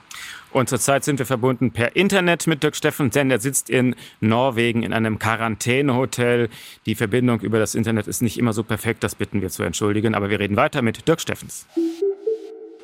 [0.53, 4.83] Und zurzeit sind wir verbunden per Internet mit Dirk Steffen, denn er sitzt in Norwegen
[4.83, 6.49] in einem Quarantänehotel.
[6.87, 10.15] Die Verbindung über das Internet ist nicht immer so perfekt, das bitten wir zu entschuldigen.
[10.15, 11.67] Aber wir reden weiter mit Dirk Steffens.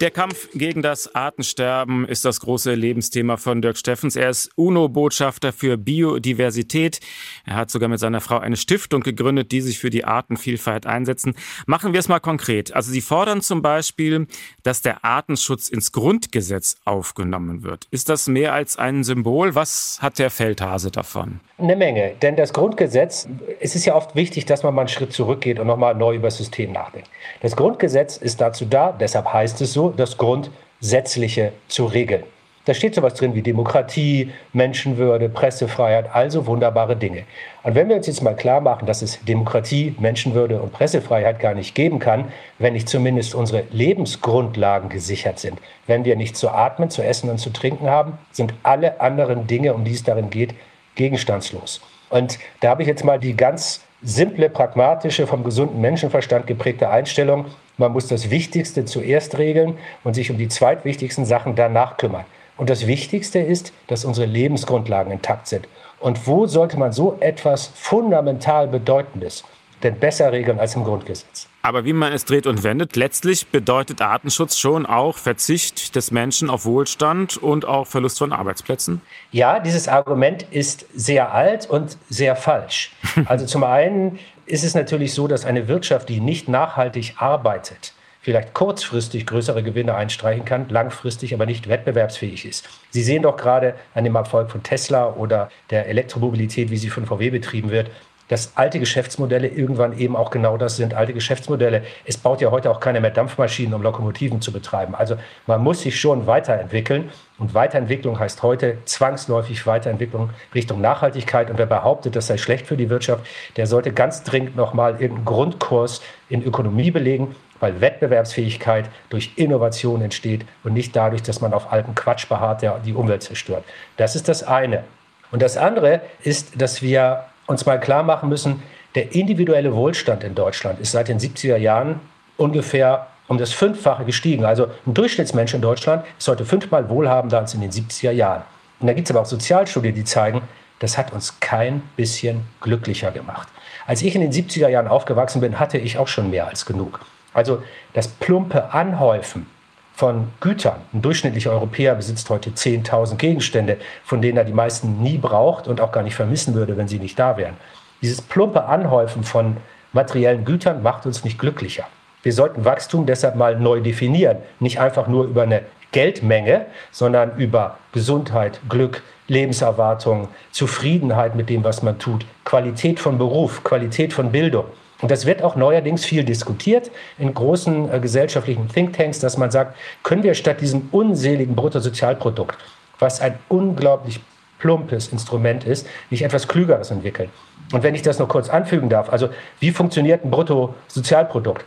[0.04, 4.16] Der Kampf gegen das Artensterben ist das große Lebensthema von Dirk Steffens.
[4.16, 7.00] Er ist UNO-Botschafter für Biodiversität.
[7.46, 11.34] Er hat sogar mit seiner Frau eine Stiftung gegründet, die sich für die Artenvielfalt einsetzen.
[11.64, 12.74] Machen wir es mal konkret.
[12.74, 14.26] Also Sie fordern zum Beispiel,
[14.62, 17.86] dass der Artenschutz ins Grundgesetz aufgenommen wird.
[17.90, 19.54] Ist das mehr als ein Symbol?
[19.54, 21.40] Was hat der Feldhase davon?
[21.56, 23.26] Eine Menge, denn das Grundgesetz,
[23.60, 26.26] es ist ja oft wichtig, dass man mal einen Schritt zurückgeht und nochmal neu über
[26.26, 27.08] das System nachdenkt.
[27.40, 32.24] Das Grundgesetz ist dazu da, deshalb heißt es so, das Grundsätzliche zu regeln.
[32.66, 37.24] Da steht sowas drin wie Demokratie, Menschenwürde, Pressefreiheit, also wunderbare Dinge.
[37.62, 41.52] Und wenn wir uns jetzt mal klar machen, dass es Demokratie, Menschenwürde und Pressefreiheit gar
[41.54, 46.88] nicht geben kann, wenn nicht zumindest unsere Lebensgrundlagen gesichert sind, wenn wir nicht zu atmen,
[46.88, 50.54] zu essen und zu trinken haben, sind alle anderen Dinge, um die es darin geht,
[50.94, 51.83] gegenstandslos.
[52.09, 57.46] Und da habe ich jetzt mal die ganz simple, pragmatische, vom gesunden Menschenverstand geprägte Einstellung,
[57.76, 62.24] man muss das Wichtigste zuerst regeln und sich um die zweitwichtigsten Sachen danach kümmern.
[62.56, 65.66] Und das Wichtigste ist, dass unsere Lebensgrundlagen intakt sind.
[65.98, 69.44] Und wo sollte man so etwas fundamental Bedeutendes
[69.82, 71.48] denn besser regeln als im Grundgesetz?
[71.62, 76.50] Aber wie man es dreht und wendet, letztlich bedeutet Artenschutz schon auch Verzicht des Menschen
[76.50, 79.00] auf Wohlstand und auch Verlust von Arbeitsplätzen?
[79.32, 82.92] Ja, dieses Argument ist sehr alt und sehr falsch.
[83.26, 88.54] Also zum einen ist es natürlich so, dass eine Wirtschaft, die nicht nachhaltig arbeitet, vielleicht
[88.54, 92.68] kurzfristig größere Gewinne einstreichen kann, langfristig aber nicht wettbewerbsfähig ist.
[92.90, 97.07] Sie sehen doch gerade an dem Erfolg von Tesla oder der Elektromobilität, wie sie von
[97.07, 97.90] VW betrieben wird,
[98.28, 101.82] dass alte Geschäftsmodelle irgendwann eben auch genau das sind, alte Geschäftsmodelle.
[102.04, 104.94] Es baut ja heute auch keine mehr Dampfmaschinen, um Lokomotiven zu betreiben.
[104.94, 107.10] Also man muss sich schon weiterentwickeln.
[107.38, 111.50] Und Weiterentwicklung heißt heute zwangsläufig Weiterentwicklung Richtung Nachhaltigkeit.
[111.50, 115.24] Und wer behauptet, das sei schlecht für die Wirtschaft, der sollte ganz dringend nochmal irgendeinen
[115.24, 121.72] Grundkurs in Ökonomie belegen, weil Wettbewerbsfähigkeit durch Innovation entsteht und nicht dadurch, dass man auf
[121.72, 123.64] alten Quatsch beharrt, der die Umwelt zerstört.
[123.96, 124.84] Das ist das eine.
[125.30, 128.62] Und das andere ist, dass wir uns mal klar machen müssen,
[128.94, 132.00] der individuelle Wohlstand in Deutschland ist seit den 70er Jahren
[132.37, 134.44] ungefähr um das Fünffache gestiegen.
[134.44, 138.42] Also ein Durchschnittsmensch in Deutschland ist heute fünfmal wohlhabender als in den 70er Jahren.
[138.80, 140.42] Und da gibt es aber auch Sozialstudien, die zeigen,
[140.78, 143.48] das hat uns kein bisschen glücklicher gemacht.
[143.87, 147.00] Als ich in den 70er Jahren aufgewachsen bin, hatte ich auch schon mehr als genug.
[147.33, 149.46] Also das plumpe Anhäufen
[149.94, 150.80] von Gütern.
[150.92, 155.80] Ein durchschnittlicher Europäer besitzt heute 10.000 Gegenstände, von denen er die meisten nie braucht und
[155.80, 157.54] auch gar nicht vermissen würde, wenn sie nicht da wären.
[158.02, 159.57] Dieses plumpe Anhäufen von
[159.92, 161.87] materiellen Gütern macht uns nicht glücklicher.
[162.22, 164.38] Wir sollten Wachstum deshalb mal neu definieren.
[164.59, 171.83] Nicht einfach nur über eine Geldmenge, sondern über Gesundheit, Glück, Lebenserwartung, Zufriedenheit mit dem, was
[171.83, 174.64] man tut, Qualität von Beruf, Qualität von Bildung.
[175.04, 179.76] Und das wird auch neuerdings viel diskutiert in großen äh, gesellschaftlichen Thinktanks, dass man sagt,
[180.02, 182.56] können wir statt diesem unseligen Bruttosozialprodukt,
[182.98, 184.20] was ein unglaublich
[184.58, 187.28] plumpes Instrument ist, nicht etwas Klügeres entwickeln.
[187.70, 189.28] Und wenn ich das noch kurz anfügen darf, also
[189.60, 191.66] wie funktioniert ein Bruttosozialprodukt?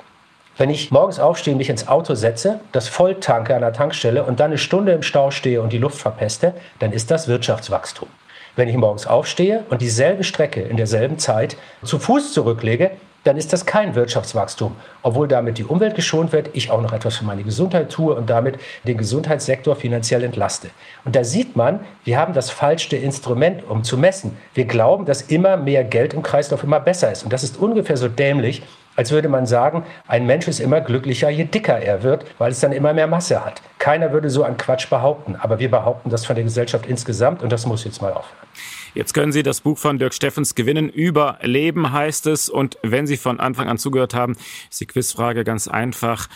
[0.58, 4.39] Wenn ich morgens aufstehe, mich ins Auto setze, das voll tanke an der Tankstelle und
[4.39, 8.10] dann eine Stunde im Stau stehe und die Luft verpeste, dann ist das Wirtschaftswachstum.
[8.56, 12.89] Wenn ich morgens aufstehe und dieselbe Strecke in derselben Zeit zu Fuß zurücklege,
[13.28, 14.76] dann ist das kein Wirtschaftswachstum.
[15.04, 18.30] Obwohl damit die Umwelt geschont wird, ich auch noch etwas für meine Gesundheit tue und
[18.30, 20.70] damit den Gesundheitssektor finanziell entlaste.
[21.04, 24.38] Und da sieht man, wir haben das falsche Instrument, um zu messen.
[24.54, 27.24] Wir glauben, dass immer mehr Geld im Kreislauf immer besser ist.
[27.24, 28.63] Und das ist ungefähr so dämlich,
[28.96, 32.60] als würde man sagen, ein Mensch ist immer glücklicher, je dicker er wird, weil es
[32.60, 33.62] dann immer mehr Masse hat.
[33.78, 37.52] Keiner würde so einen Quatsch behaupten, aber wir behaupten das von der Gesellschaft insgesamt und
[37.52, 38.48] das muss jetzt mal aufhören.
[38.93, 40.89] Jetzt können Sie das Buch von Dirk Steffens gewinnen.
[40.89, 42.50] Überleben heißt es.
[42.50, 44.36] Und wenn Sie von Anfang an zugehört haben,
[44.69, 46.28] ist die Quizfrage ganz einfach.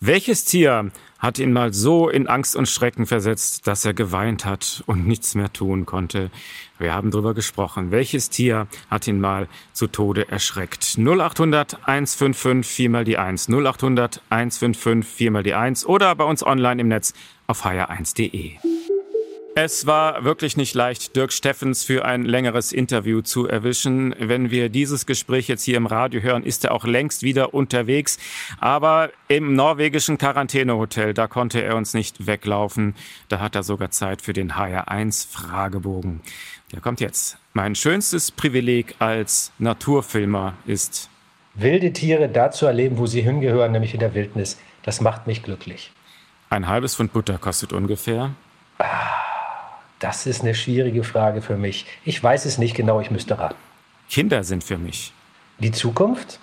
[0.00, 4.82] Welches Tier hat ihn mal so in Angst und Schrecken versetzt, dass er geweint hat
[4.86, 6.30] und nichts mehr tun konnte?
[6.78, 7.90] Wir haben darüber gesprochen.
[7.90, 10.98] Welches Tier hat ihn mal zu Tode erschreckt?
[10.98, 13.48] 0800 155 4 mal die 1.
[13.48, 17.14] 0800 155 4 mal die 1 oder bei uns online im Netz
[17.46, 18.58] auf hr1.de.
[19.56, 24.12] Es war wirklich nicht leicht, Dirk Steffens für ein längeres Interview zu erwischen.
[24.18, 28.18] Wenn wir dieses Gespräch jetzt hier im Radio hören, ist er auch längst wieder unterwegs.
[28.58, 32.96] Aber im norwegischen Quarantänehotel, da konnte er uns nicht weglaufen.
[33.28, 36.20] Da hat er sogar Zeit für den HR1-Fragebogen.
[36.72, 37.38] Der kommt jetzt.
[37.52, 41.08] Mein schönstes Privileg als Naturfilmer ist,
[41.54, 45.44] Wilde Tiere da zu erleben, wo sie hingehören, nämlich in der Wildnis, das macht mich
[45.44, 45.92] glücklich.
[46.50, 48.34] ein halbes Pfund Butter kostet ungefähr.
[50.04, 51.86] Das ist eine schwierige Frage für mich.
[52.04, 53.54] Ich weiß es nicht genau, ich müsste raten.
[54.10, 55.14] Kinder sind für mich.
[55.60, 56.40] Die Zukunft?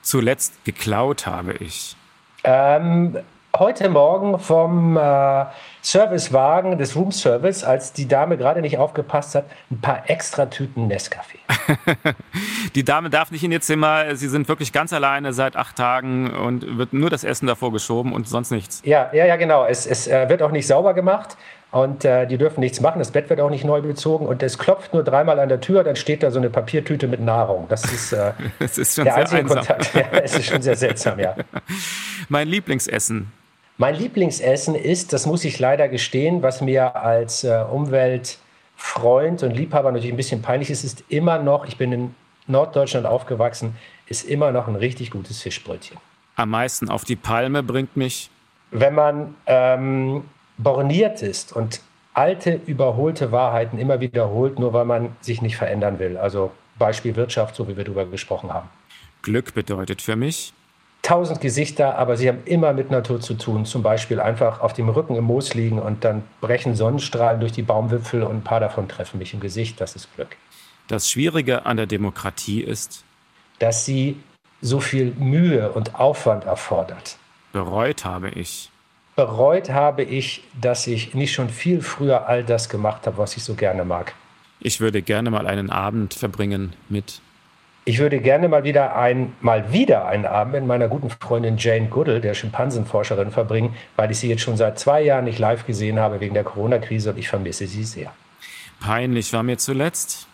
[0.00, 1.96] Zuletzt geklaut habe ich.
[2.44, 3.18] Ähm,
[3.58, 5.46] heute Morgen vom äh,
[5.82, 10.86] Servicewagen des Room Service, als die Dame gerade nicht aufgepasst hat, ein paar extra Tüten
[10.86, 11.38] Nescafé.
[12.76, 14.14] Die Dame darf nicht in ihr Zimmer.
[14.14, 18.12] Sie sind wirklich ganz alleine seit acht Tagen und wird nur das Essen davor geschoben
[18.12, 18.82] und sonst nichts.
[18.84, 19.64] Ja, ja, ja, genau.
[19.64, 21.36] Es, es äh, wird auch nicht sauber gemacht
[21.70, 22.98] und äh, die dürfen nichts machen.
[22.98, 25.84] Das Bett wird auch nicht neu bezogen und es klopft nur dreimal an der Tür,
[25.84, 27.66] dann steht da so eine Papiertüte mit Nahrung.
[27.68, 29.56] Das ist, äh, Es ist schon der sehr einzige einsam.
[29.58, 29.94] Kontakt.
[30.00, 31.36] Ja, es ist schon sehr seltsam, ja.
[32.28, 33.30] Mein Lieblingsessen.
[33.76, 39.92] Mein Lieblingsessen ist, das muss ich leider gestehen, was mir als äh, Umweltfreund und Liebhaber
[39.92, 42.14] natürlich ein bisschen peinlich ist, ist immer noch, ich bin in
[42.46, 45.96] Norddeutschland aufgewachsen, ist immer noch ein richtig gutes Fischbrötchen.
[46.36, 48.30] Am meisten auf die Palme bringt mich.
[48.70, 50.24] Wenn man ähm,
[50.62, 51.80] borniert ist und
[52.14, 56.16] alte, überholte Wahrheiten immer wiederholt, nur weil man sich nicht verändern will.
[56.16, 58.68] Also Beispiel Wirtschaft, so wie wir darüber gesprochen haben.
[59.22, 60.52] Glück bedeutet für mich.
[61.02, 63.64] tausend Gesichter, aber sie haben immer mit Natur zu tun.
[63.64, 67.62] Zum Beispiel einfach auf dem Rücken im Moos liegen und dann brechen Sonnenstrahlen durch die
[67.62, 69.80] Baumwipfel und ein paar davon treffen mich im Gesicht.
[69.80, 70.36] Das ist Glück.
[70.88, 73.04] Das Schwierige an der Demokratie ist,
[73.58, 74.16] Dass sie
[74.60, 77.16] so viel Mühe und Aufwand erfordert.
[77.52, 78.70] bereut habe ich.
[79.16, 83.42] Bereut habe ich, dass ich nicht schon viel früher all das gemacht habe, was ich
[83.42, 84.14] so gerne mag.
[84.60, 87.20] Ich würde gerne mal einen Abend verbringen mit.
[87.86, 91.88] Ich würde gerne mal wieder, ein, mal wieder einen Abend mit meiner guten Freundin Jane
[91.88, 95.98] Goodall, der Schimpansenforscherin, verbringen, weil ich sie jetzt schon seit zwei Jahren nicht live gesehen
[95.98, 98.12] habe wegen der Corona-Krise und ich vermisse sie sehr.
[98.80, 100.28] Peinlich war mir zuletzt.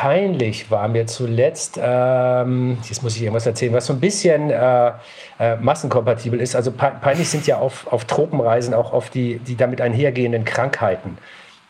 [0.00, 4.92] Peinlich war mir zuletzt, ähm, jetzt muss ich irgendwas erzählen, was so ein bisschen äh,
[5.40, 6.54] äh, massenkompatibel ist.
[6.54, 11.18] Also pe peinlich sind ja auf, auf Tropenreisen auch oft die, die damit einhergehenden Krankheiten.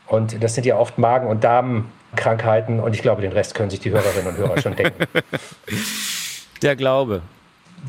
[0.08, 2.80] Und das sind ja oft Magen- und Darmkrankheiten.
[2.80, 5.04] Und ich glaube, den Rest können sich die Hörerinnen und Hörer schon denken.
[6.60, 7.22] Der Glaube.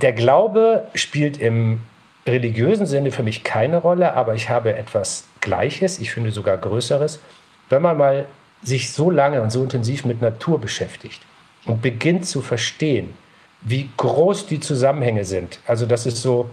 [0.02, 1.82] Der Glaube spielt im
[2.26, 7.20] religiösen Sinne für mich keine Rolle, aber ich habe etwas Gleiches, ich finde sogar Größeres.
[7.68, 8.26] Wenn man mal
[8.64, 11.22] sich so lange und so intensiv mit Natur beschäftigt
[11.66, 13.14] und beginnt zu verstehen,
[13.62, 15.60] wie groß die Zusammenhänge sind.
[15.68, 16.50] Also das ist so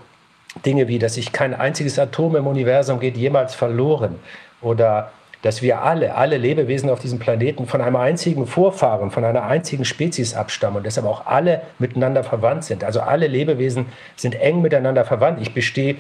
[0.64, 4.16] Dinge wie, dass sich kein einziges Atom im Universum geht jemals verloren
[4.61, 9.45] oder dass wir alle, alle Lebewesen auf diesem Planeten von einem einzigen Vorfahren, von einer
[9.45, 12.83] einzigen Spezies abstammen und deshalb auch alle miteinander verwandt sind.
[12.83, 15.40] Also alle Lebewesen sind eng miteinander verwandt.
[15.40, 15.97] Ich bestehe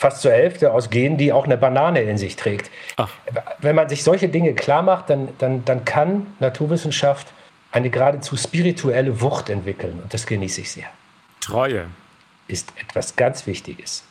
[0.00, 2.70] fast zur Hälfte aus Genen, die auch eine Banane in sich trägt.
[2.96, 3.10] Ach.
[3.58, 7.26] Wenn man sich solche Dinge klar macht, dann, dann, dann kann Naturwissenschaft
[7.70, 10.00] eine geradezu spirituelle Wucht entwickeln.
[10.02, 10.86] Und das genieße ich sehr.
[11.40, 11.86] Treue.
[12.48, 14.02] Ist etwas ganz Wichtiges.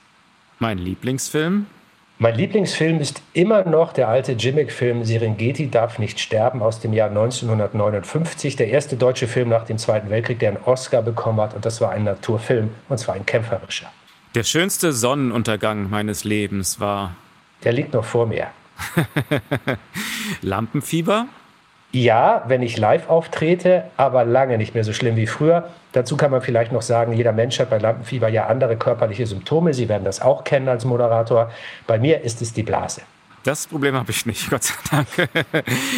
[0.59, 1.65] Mein Lieblingsfilm.
[2.19, 7.09] Mein Lieblingsfilm ist immer noch der alte Jimmick-Film Serengeti darf nicht sterben aus dem Jahr
[7.09, 8.57] 1959.
[8.57, 11.55] Der erste deutsche Film nach dem Zweiten Weltkrieg, der einen Oscar bekommen hat.
[11.55, 13.89] Und das war ein Naturfilm, und zwar ein kämpferischer.
[14.35, 17.15] Der schönste Sonnenuntergang meines Lebens war
[17.63, 18.47] Der liegt noch vor mir.
[20.43, 21.25] Lampenfieber.
[21.91, 25.69] Ja, wenn ich live auftrete, aber lange nicht mehr so schlimm wie früher.
[25.93, 29.73] Dazu kann man vielleicht noch sagen, jeder Mensch hat bei Lampenfieber ja andere körperliche Symptome.
[29.73, 31.51] Sie werden das auch kennen als Moderator.
[31.87, 33.01] Bei mir ist es die Blase.
[33.43, 35.07] Das Problem habe ich nicht, Gott sei Dank.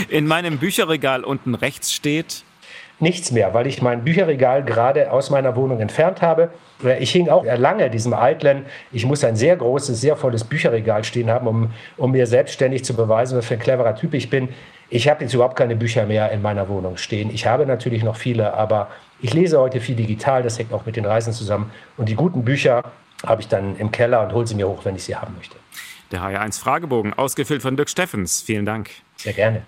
[0.07, 2.45] In meinem Bücherregal unten rechts steht
[3.01, 6.51] Nichts mehr, weil ich mein Bücherregal gerade aus meiner Wohnung entfernt habe.
[6.99, 11.31] Ich hing auch lange diesem eitlen, ich muss ein sehr großes, sehr volles Bücherregal stehen
[11.31, 14.49] haben, um, um mir selbstständig zu beweisen, was für ein cleverer Typ ich bin.
[14.89, 17.31] Ich habe jetzt überhaupt keine Bücher mehr in meiner Wohnung stehen.
[17.33, 20.95] Ich habe natürlich noch viele, aber ich lese heute viel digital, das hängt auch mit
[20.95, 21.71] den Reisen zusammen.
[21.97, 22.83] Und die guten Bücher
[23.25, 25.55] habe ich dann im Keller und hole sie mir hoch, wenn ich sie haben möchte.
[26.11, 28.41] der HR1 Fragebogen, ausgefüllt von Dirk Steffens.
[28.41, 28.91] Vielen Dank.
[29.15, 29.63] Sehr gerne.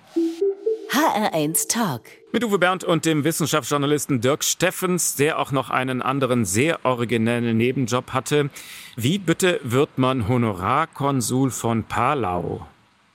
[0.93, 2.01] HR1 Talk.
[2.31, 7.57] Mit Uwe Bernd und dem Wissenschaftsjournalisten Dirk Steffens, der auch noch einen anderen sehr originellen
[7.57, 8.51] Nebenjob hatte.
[8.95, 12.67] Wie bitte wird man Honorarkonsul von Palau?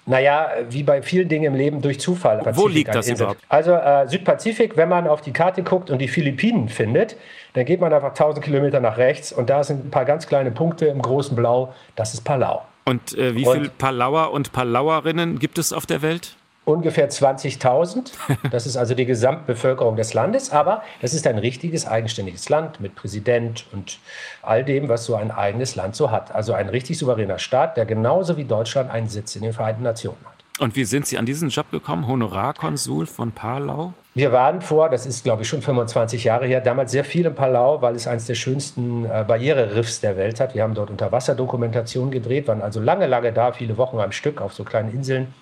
[0.07, 2.39] Naja, wie bei vielen Dingen im Leben durch Zufall.
[2.39, 3.23] Pazifik liegt eine das Insel.
[3.23, 3.43] überhaupt?
[3.49, 7.17] Also äh, Südpazifik, wenn man auf die Karte guckt und die Philippinen findet,
[7.53, 10.51] dann geht man einfach 1000 Kilometer nach rechts und da sind ein paar ganz kleine
[10.51, 11.73] Punkte im großen Blau.
[11.95, 12.65] Das ist Palau.
[12.87, 16.35] Und äh, wie viele Palauer und Palauerinnen gibt es auf der Welt?
[16.69, 18.13] Ungefähr 20.000.
[18.51, 22.95] Das ist also die Gesamtbevölkerung des Landes, aber das ist ein richtiges eigenständiges Land mit
[22.95, 23.99] Präsident und
[24.43, 26.35] all dem, was so ein eigenes Land so hat.
[26.35, 30.19] Also ein richtig souveräner Staat, der genauso wie Deutschland einen Sitz in den Vereinten Nationen
[30.25, 30.35] hat.
[30.61, 32.07] Und wie sind Sie an diesen Job gekommen?
[32.07, 33.95] Honorarkonsul von Palau?
[34.15, 37.35] Wir waren vor, das ist glaube ich schon 25 Jahre her, damals sehr viel in
[37.35, 40.55] Palau, weil es eines der schönsten äh, Barriereriffs der Welt hat.
[40.55, 44.53] Wir haben dort Unterwasserdokumentationen gedreht, waren also lange, lange da, viele Wochen am Stück auf
[44.53, 45.33] so kleinen Inseln.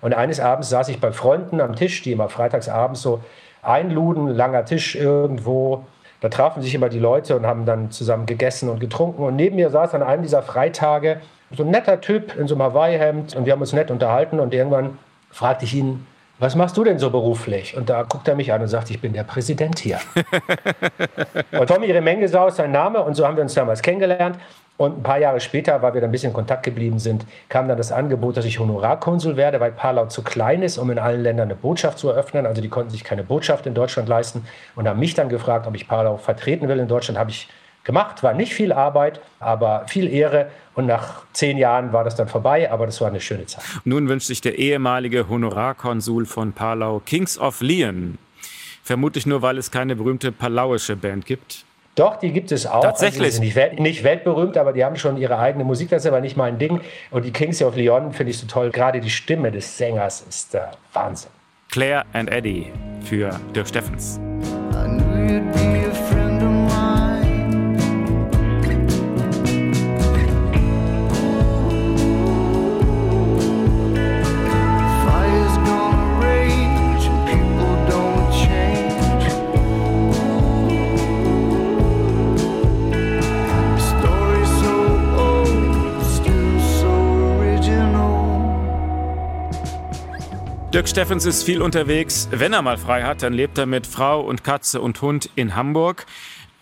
[0.00, 3.20] Und eines Abends saß ich bei Freunden am Tisch, die immer freitags abends so
[3.62, 5.84] einluden, langer Tisch irgendwo.
[6.20, 9.22] Da trafen sich immer die Leute und haben dann zusammen gegessen und getrunken.
[9.22, 11.20] Und neben mir saß an einem dieser Freitage
[11.56, 14.40] so ein netter Typ in so einem Hawaii-Hemd und wir haben uns nett unterhalten.
[14.40, 14.98] Und irgendwann
[15.30, 16.06] fragte ich ihn,
[16.38, 17.76] was machst du denn so beruflich?
[17.76, 19.98] Und da guckt er mich an und sagt, ich bin der Präsident hier.
[21.52, 24.38] und Tommy Remengesau ist sein Name und so haben wir uns damals kennengelernt.
[24.80, 27.68] Und ein paar Jahre später, weil wir dann ein bisschen in Kontakt geblieben sind, kam
[27.68, 31.22] dann das Angebot, dass ich Honorarkonsul werde, weil Palau zu klein ist, um in allen
[31.22, 32.46] Ländern eine Botschaft zu eröffnen.
[32.46, 34.42] Also die konnten sich keine Botschaft in Deutschland leisten
[34.76, 37.18] und haben mich dann gefragt, ob ich Palau vertreten will in Deutschland.
[37.18, 37.46] Habe ich
[37.84, 40.50] gemacht, war nicht viel Arbeit, aber viel Ehre.
[40.74, 43.62] Und nach zehn Jahren war das dann vorbei, aber das war eine schöne Zeit.
[43.84, 48.16] Nun wünscht sich der ehemalige Honorarkonsul von Palau Kings of Leon.
[48.82, 51.66] Vermutlich nur, weil es keine berühmte palauische Band gibt.
[52.00, 52.80] Doch, die gibt es auch.
[52.80, 53.24] Tatsächlich?
[53.24, 55.90] Also, die sind nicht, nicht weltberühmt, aber die haben schon ihre eigene Musik.
[55.90, 56.80] Das ist aber nicht mein Ding.
[57.10, 58.70] Und die Kings of Leon finde ich so toll.
[58.70, 60.60] Gerade die Stimme des Sängers ist äh,
[60.94, 61.30] Wahnsinn.
[61.70, 62.72] Claire and Eddie
[63.04, 64.18] für Dirk Steffens.
[64.72, 65.79] I knew you'd be
[90.80, 92.26] Dirk Steffens ist viel unterwegs.
[92.30, 95.54] Wenn er mal frei hat, dann lebt er mit Frau und Katze und Hund in
[95.54, 96.06] Hamburg.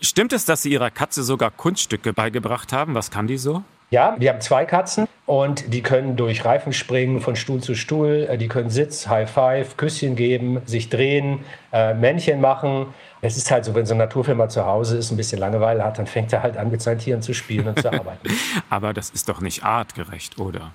[0.00, 2.96] Stimmt es, dass Sie Ihrer Katze sogar Kunststücke beigebracht haben?
[2.96, 3.62] Was kann die so?
[3.90, 8.26] Ja, wir haben zwei Katzen und die können durch Reifen springen, von Stuhl zu Stuhl.
[8.28, 12.86] Äh, Die können Sitz, High Five, Küsschen geben, sich drehen, äh, Männchen machen.
[13.20, 15.96] Es ist halt so, wenn so ein Naturfilmer zu Hause ist, ein bisschen Langeweile hat,
[15.96, 18.30] dann fängt er halt an, mit seinen Tieren zu spielen und zu arbeiten.
[18.68, 20.72] Aber das ist doch nicht artgerecht, oder?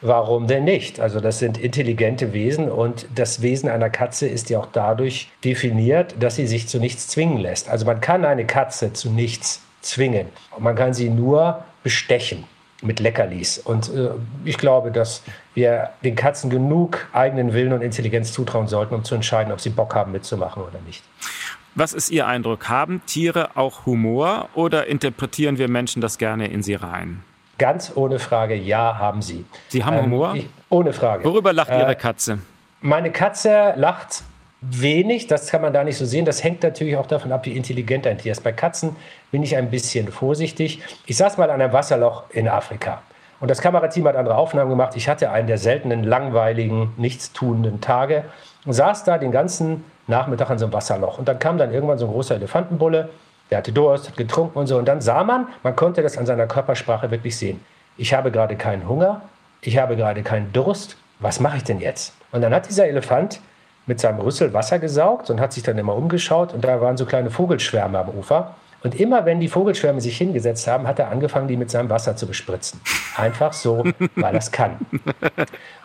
[0.00, 1.00] Warum denn nicht?
[1.00, 6.14] Also das sind intelligente Wesen und das Wesen einer Katze ist ja auch dadurch definiert,
[6.18, 7.68] dass sie sich zu nichts zwingen lässt.
[7.68, 10.28] Also man kann eine Katze zu nichts zwingen.
[10.58, 12.44] Man kann sie nur bestechen
[12.82, 13.58] mit Leckerlis.
[13.58, 14.10] Und äh,
[14.44, 15.22] ich glaube, dass
[15.54, 19.70] wir den Katzen genug eigenen Willen und Intelligenz zutrauen sollten, um zu entscheiden, ob sie
[19.70, 21.04] Bock haben mitzumachen oder nicht.
[21.74, 22.68] Was ist Ihr Eindruck?
[22.68, 27.22] Haben Tiere auch Humor oder interpretieren wir Menschen das gerne in sie rein?
[27.60, 29.44] Ganz ohne Frage, ja, haben sie.
[29.68, 30.34] Sie haben Humor?
[30.34, 31.24] ich, ohne Frage.
[31.24, 32.38] Worüber lacht Äh, Ihre Katze?
[32.80, 34.22] Meine Katze lacht
[34.62, 36.24] wenig, das kann man da nicht so sehen.
[36.24, 38.42] Das hängt natürlich auch davon ab, wie intelligent ein Tier ist.
[38.42, 38.96] Bei Katzen
[39.30, 40.80] bin ich ein bisschen vorsichtig.
[41.04, 43.02] Ich saß mal an einem Wasserloch in Afrika.
[43.40, 44.96] Und das Kamerateam hat andere Aufnahmen gemacht.
[44.96, 48.24] Ich hatte einen der seltenen, langweiligen, nichtstuenden Tage
[48.64, 51.18] und saß da den ganzen Nachmittag an so einem Wasserloch.
[51.18, 53.10] Und dann kam dann irgendwann so ein großer Elefantenbulle,
[53.50, 54.78] der hatte Durst, hat getrunken und so.
[54.78, 57.60] Und dann sah man, man konnte das an seiner Körpersprache wirklich sehen.
[57.96, 59.22] Ich habe gerade keinen Hunger,
[59.60, 60.96] ich habe gerade keinen Durst.
[61.18, 62.14] Was mache ich denn jetzt?
[62.32, 63.40] Und dann hat dieser Elefant
[63.86, 67.04] mit seinem Rüssel Wasser gesaugt und hat sich dann immer umgeschaut und da waren so
[67.04, 68.54] kleine Vogelschwärme am Ufer.
[68.82, 72.16] Und immer wenn die Vogelschwärme sich hingesetzt haben, hat er angefangen, die mit seinem Wasser
[72.16, 72.80] zu bespritzen.
[73.16, 73.84] Einfach so,
[74.16, 74.78] weil er es kann.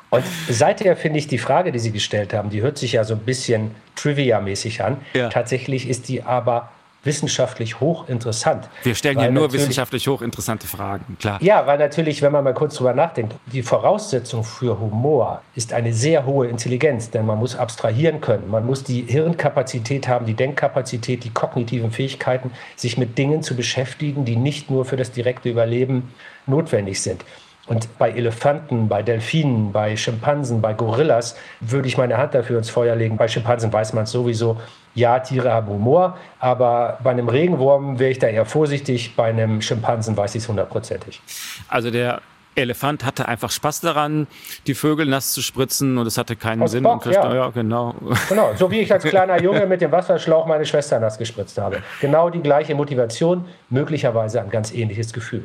[0.09, 3.15] Und seither finde ich die Frage, die Sie gestellt haben, die hört sich ja so
[3.15, 4.97] ein bisschen trivia-mäßig an.
[5.13, 5.27] Ja.
[5.27, 6.69] Tatsächlich ist die aber
[7.05, 8.67] wissenschaftlich hochinteressant.
[8.83, 11.39] Wir stellen hier nur wissenschaftlich hochinteressante Fragen, klar.
[11.41, 15.93] ja, weil natürlich, wenn man mal kurz drüber nachdenkt, die Voraussetzung für Humor ist eine
[15.93, 18.49] sehr hohe Intelligenz, denn man muss abstrahieren können.
[18.49, 24.25] Man muss die Hirnkapazität haben, die Denkkapazität, die kognitiven Fähigkeiten, sich mit Dingen zu beschäftigen,
[24.25, 26.13] die nicht nur für das direkte Überleben
[26.47, 27.23] notwendig sind.
[27.67, 32.69] Und bei Elefanten, bei Delfinen, bei Schimpansen, bei Gorillas würde ich meine Hand dafür ins
[32.69, 33.17] Feuer legen.
[33.17, 34.59] Bei Schimpansen weiß man es sowieso.
[34.93, 39.15] Ja, Tiere haben Humor, aber bei einem Regenwurm wäre ich da eher vorsichtig.
[39.15, 41.21] Bei einem Schimpansen weiß ich es hundertprozentig.
[41.67, 42.21] Also der
[42.55, 44.27] Elefant hatte einfach Spaß daran,
[44.65, 46.83] die Vögel nass zu spritzen und es hatte keinen Aus Sinn.
[46.83, 47.33] Bock, und ja.
[47.33, 47.95] ja, genau.
[48.29, 51.81] Genau, so wie ich als kleiner Junge mit dem Wasserschlauch meine Schwester nass gespritzt habe.
[51.99, 55.43] Genau die gleiche Motivation, möglicherweise ein ganz ähnliches Gefühl.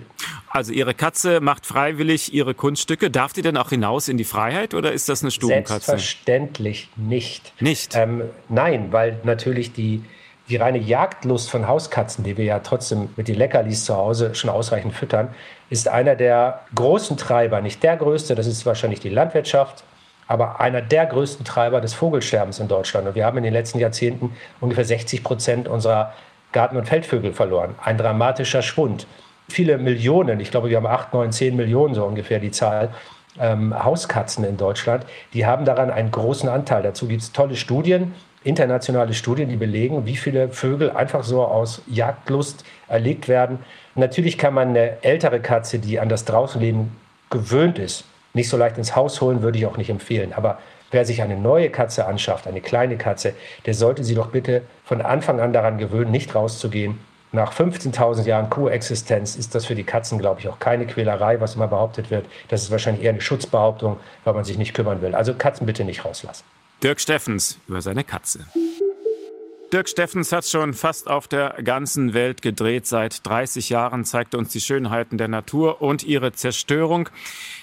[0.50, 3.08] Also Ihre Katze macht freiwillig ihre Kunststücke.
[3.08, 5.86] Darf die denn auch hinaus in die Freiheit oder ist das eine Stubenkatze?
[5.86, 7.52] Selbstverständlich nicht.
[7.60, 7.94] Nicht.
[7.94, 10.02] Ähm, nein, weil natürlich die,
[10.48, 14.50] die reine Jagdlust von Hauskatzen, die wir ja trotzdem mit den Leckerlis zu Hause schon
[14.50, 15.32] ausreichend füttern,
[15.70, 19.84] ist einer der großen Treiber, nicht der größte, das ist wahrscheinlich die Landwirtschaft,
[20.26, 23.06] aber einer der größten Treiber des Vogelsterbens in Deutschland.
[23.06, 26.12] Und wir haben in den letzten Jahrzehnten ungefähr 60 Prozent unserer
[26.50, 27.76] Garten- und Feldvögel verloren.
[27.84, 29.06] Ein dramatischer Schwund.
[29.50, 32.90] Viele Millionen, ich glaube, wir haben 8, 9, 10 Millionen so ungefähr die Zahl,
[33.38, 36.82] ähm, Hauskatzen in Deutschland, die haben daran einen großen Anteil.
[36.82, 41.82] Dazu gibt es tolle Studien, internationale Studien, die belegen, wie viele Vögel einfach so aus
[41.86, 43.58] Jagdlust erlegt werden.
[43.94, 46.96] Natürlich kann man eine ältere Katze, die an das Draußenleben
[47.28, 50.32] gewöhnt ist, nicht so leicht ins Haus holen, würde ich auch nicht empfehlen.
[50.32, 50.58] Aber
[50.90, 53.34] wer sich eine neue Katze anschafft, eine kleine Katze,
[53.66, 56.98] der sollte sie doch bitte von Anfang an daran gewöhnen, nicht rauszugehen.
[57.32, 61.54] Nach 15.000 Jahren Koexistenz ist das für die Katzen, glaube ich, auch keine Quälerei, was
[61.54, 62.26] immer behauptet wird.
[62.48, 65.14] Das ist wahrscheinlich eher eine Schutzbehauptung, weil man sich nicht kümmern will.
[65.14, 66.42] Also Katzen bitte nicht rauslassen.
[66.82, 68.46] Dirk Steffens über seine Katze.
[69.72, 72.86] Dirk Steffens hat schon fast auf der ganzen Welt gedreht.
[72.86, 77.08] Seit 30 Jahren zeigt uns die Schönheiten der Natur und ihre Zerstörung.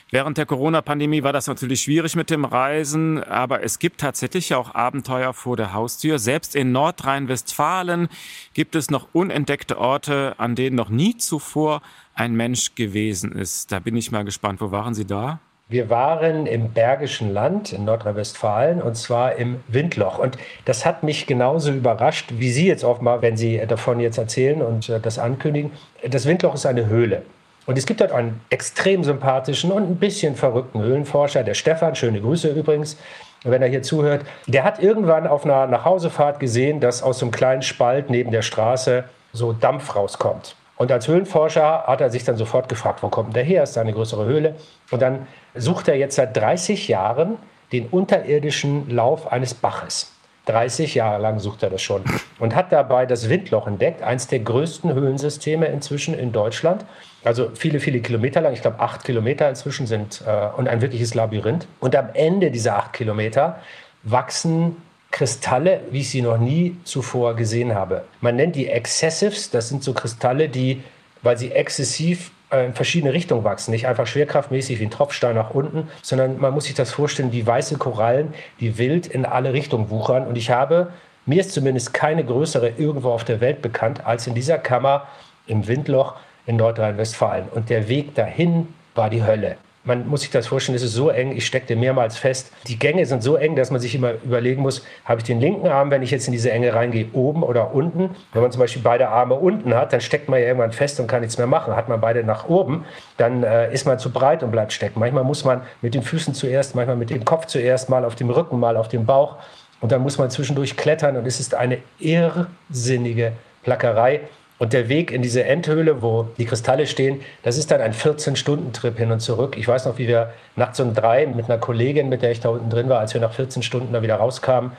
[0.10, 4.74] Während der Corona-Pandemie war das natürlich schwierig mit dem Reisen, aber es gibt tatsächlich auch
[4.74, 6.18] Abenteuer vor der Haustür.
[6.18, 8.08] Selbst in Nordrhein-Westfalen
[8.54, 11.82] gibt es noch unentdeckte Orte, an denen noch nie zuvor
[12.14, 13.74] ein Mensch gewesen ist.
[13.74, 14.62] Da bin ich mal gespannt.
[14.62, 15.42] Wo waren Sie da?
[15.70, 20.18] Wir waren im Bergischen Land in Nordrhein-Westfalen und zwar im Windloch.
[20.18, 24.62] Und das hat mich genauso überrascht, wie Sie jetzt mal, wenn Sie davon jetzt erzählen
[24.62, 25.72] und äh, das ankündigen.
[26.10, 27.24] Das Windloch ist eine Höhle.
[27.66, 32.22] Und es gibt dort einen extrem sympathischen und ein bisschen verrückten Höhlenforscher, der Stefan, schöne
[32.22, 32.96] Grüße übrigens,
[33.44, 34.26] wenn er hier zuhört.
[34.48, 38.42] Der hat irgendwann auf einer Nachhausefahrt gesehen, dass aus so einem kleinen Spalt neben der
[38.42, 39.04] Straße
[39.34, 40.56] so Dampf rauskommt.
[40.78, 43.64] Und als Höhlenforscher hat er sich dann sofort gefragt, wo kommt der her?
[43.64, 44.56] Ist da eine größere Höhle?
[44.92, 47.38] Und dann sucht er jetzt seit 30 Jahren
[47.72, 50.14] den unterirdischen Lauf eines Baches.
[50.46, 52.04] 30 Jahre lang sucht er das schon
[52.40, 56.86] und hat dabei das Windloch entdeckt, eines der größten Höhlensysteme inzwischen in Deutschland.
[57.26, 61.14] Also viele, viele Kilometer lang, ich glaube acht Kilometer inzwischen sind äh, und ein wirkliches
[61.16, 61.68] Labyrinth.
[61.82, 63.60] Und am Ende dieser acht Kilometer
[64.04, 64.78] wachsen
[65.18, 68.04] Kristalle, wie ich sie noch nie zuvor gesehen habe.
[68.22, 70.84] Man nennt die Excessives, das sind so Kristalle, die,
[71.24, 73.72] weil sie exzessiv äh, in verschiedene Richtungen wachsen.
[73.72, 77.48] Nicht einfach schwerkraftmäßig wie ein Tropfstein nach unten, sondern man muss sich das vorstellen wie
[77.48, 80.28] weiße Korallen, die wild in alle Richtungen wuchern.
[80.28, 80.94] Und ich habe,
[81.26, 85.08] mir ist zumindest keine größere irgendwo auf der Welt bekannt, als in dieser Kammer
[85.48, 86.14] im Windloch
[86.46, 87.46] in Nordrhein-Westfalen.
[87.50, 89.58] Und der Weg dahin war die Hölle.
[89.88, 92.52] Man muss sich das vorstellen, es ist so eng, ich steckte mehrmals fest.
[92.68, 95.68] Die Gänge sind so eng, dass man sich immer überlegen muss, habe ich den linken
[95.68, 98.10] Arm, wenn ich jetzt in diese Enge reingehe, oben oder unten?
[98.34, 101.08] Wenn man zum Beispiel beide Arme unten hat, dann steckt man ja irgendwann fest und
[101.08, 101.74] kann nichts mehr machen.
[101.74, 102.84] Hat man beide nach oben,
[103.16, 105.00] dann äh, ist man zu breit und bleibt stecken.
[105.00, 108.30] Manchmal muss man mit den Füßen zuerst, manchmal mit dem Kopf zuerst, mal auf dem
[108.30, 109.38] Rücken, mal auf dem Bauch.
[109.80, 113.32] Und dann muss man zwischendurch klettern und es ist eine irrsinnige
[113.64, 114.22] Plackerei.
[114.60, 118.98] Und der Weg in diese Endhöhle, wo die Kristalle stehen, das ist dann ein 14-Stunden-Trip
[118.98, 119.56] hin und zurück.
[119.58, 122.50] Ich weiß noch, wie wir nachts um drei mit einer Kollegin, mit der ich da
[122.50, 124.72] unten drin war, als wir nach 14 Stunden da wieder rauskamen,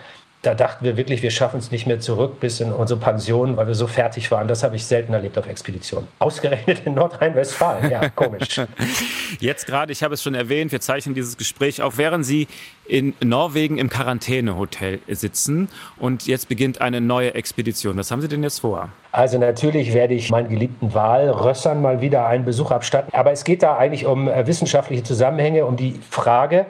[0.42, 3.66] da dachten wir wirklich, wir schaffen es nicht mehr zurück bis in unsere Pension, weil
[3.66, 4.46] wir so fertig waren.
[4.46, 6.06] Das habe ich selten erlebt auf Expeditionen.
[6.20, 7.90] Ausgerechnet in Nordrhein-Westfalen.
[7.90, 8.60] Ja, komisch.
[9.40, 12.46] Jetzt gerade, ich habe es schon erwähnt, wir zeichnen dieses Gespräch auf, während Sie
[12.86, 15.68] in Norwegen im Quarantänehotel sitzen
[15.98, 17.96] und jetzt beginnt eine neue Expedition.
[17.96, 18.90] Was haben Sie denn jetzt vor?
[19.10, 23.12] Also natürlich werde ich meinen geliebten Walrössern mal wieder einen Besuch abstatten.
[23.12, 26.66] Aber es geht da eigentlich um äh, wissenschaftliche Zusammenhänge, um die Frage,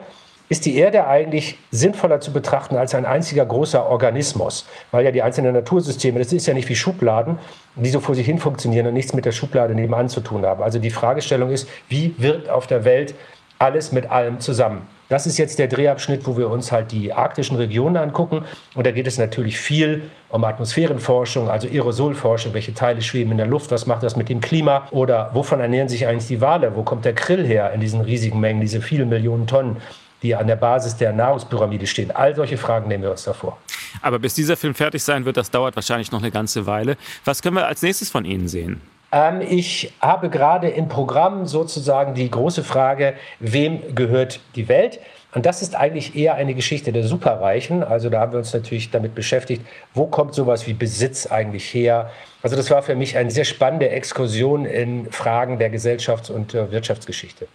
[0.49, 5.21] ist die Erde eigentlich sinnvoller zu betrachten als ein einziger großer Organismus, weil ja die
[5.21, 7.37] einzelnen Natursysteme, das ist ja nicht wie Schubladen,
[7.75, 10.63] die so vor sich hin funktionieren und nichts mit der Schublade nebenan zu tun haben.
[10.63, 13.13] Also die Fragestellung ist, wie wirkt auf der Welt
[13.59, 14.87] alles mit allem zusammen?
[15.09, 18.45] Das ist jetzt der Drehabschnitt, wo wir uns halt die arktischen Regionen angucken.
[18.75, 23.47] Und da geht es natürlich viel um Atmosphärenforschung, also Aerosolforschung, welche Teile schweben in der
[23.47, 26.83] Luft, was macht das mit dem Klima oder wovon ernähren sich eigentlich die Wale, wo
[26.83, 29.77] kommt der Krill her in diesen riesigen Mengen, diese vielen Millionen Tonnen
[30.21, 32.11] die an der Basis der Nahrungspyramide stehen.
[32.11, 33.57] All solche Fragen nehmen wir uns davor.
[34.01, 36.97] Aber bis dieser Film fertig sein wird, das dauert wahrscheinlich noch eine ganze Weile.
[37.25, 38.81] Was können wir als nächstes von Ihnen sehen?
[39.11, 44.99] Ähm, ich habe gerade im Programm sozusagen die große Frage, wem gehört die Welt?
[45.33, 47.83] Und das ist eigentlich eher eine Geschichte der Superreichen.
[47.83, 49.61] Also da haben wir uns natürlich damit beschäftigt,
[49.93, 52.11] wo kommt sowas wie Besitz eigentlich her?
[52.41, 56.71] Also das war für mich eine sehr spannende Exkursion in Fragen der Gesellschafts- und äh,
[56.71, 57.47] Wirtschaftsgeschichte.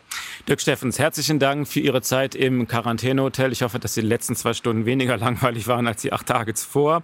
[0.46, 3.50] Dirk Steffens, herzlichen Dank für Ihre Zeit im Quarantänehotel.
[3.50, 7.02] Ich hoffe, dass die letzten zwei Stunden weniger langweilig waren als die acht Tage zuvor.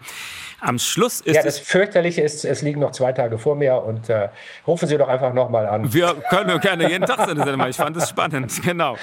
[0.61, 4.11] Am Schluss ist ja, das Fürchterliche ist, es liegen noch zwei Tage vor mir und
[4.11, 4.29] äh,
[4.67, 5.91] rufen Sie doch einfach nochmal an.
[5.91, 7.71] Wir können gerne jeden Tag Sendung machen.
[7.71, 8.53] Ich fand es spannend.
[8.71, 8.97] Genau.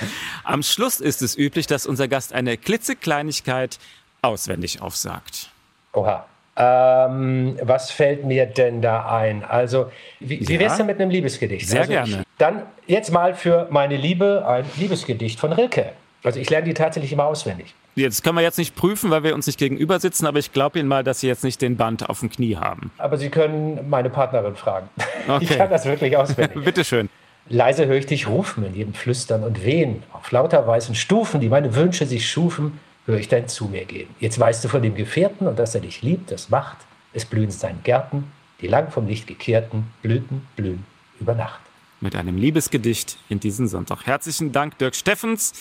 [0.44, 3.80] Am Schluss ist es üblich, dass unser Gast eine klitzekleinigkeit
[4.22, 5.50] auswendig aufsagt.
[5.94, 6.26] Oha.
[6.60, 9.44] Ähm, was fällt mir denn da ein?
[9.44, 10.60] Also, wie, wie Ja.
[10.60, 11.68] wär's denn mit einem Liebesgedicht?
[11.68, 12.12] Sehr also gerne.
[12.12, 15.92] Ich, dann jetzt mal für meine Liebe ein Liebesgedicht von Rilke.
[16.24, 17.74] Also ich lerne die tatsächlich immer auswendig.
[17.96, 20.78] Jetzt können wir jetzt nicht prüfen, weil wir uns nicht gegenüber sitzen, aber ich glaube
[20.80, 22.92] Ihnen mal, dass Sie jetzt nicht den Band auf dem Knie haben.
[22.98, 24.90] Aber Sie können meine Partnerin fragen.
[25.42, 25.58] Ich Okay.
[25.58, 26.64] kann das wirklich auswendig.
[26.66, 27.10] Bitteschön.
[27.50, 30.04] Leise höre ich dich rufen in jedem Flüstern und Wehen.
[30.12, 34.10] Auf lauter weißen Stufen, die meine Wünsche sich schufen, höre ich dein zu mir gehen.
[34.20, 36.78] Jetzt weißt du von dem Gefährten und dass er dich liebt, das macht.
[37.14, 38.26] Es blühen seinen Gärten,
[38.62, 40.86] die lang vom Licht gekehrten Blüten blühen
[41.20, 41.62] über Nacht.
[42.00, 44.06] Mit einem Liebesgedicht in diesen Sonntag.
[44.06, 45.54] Herzlichen Dank, Dirk Steffens.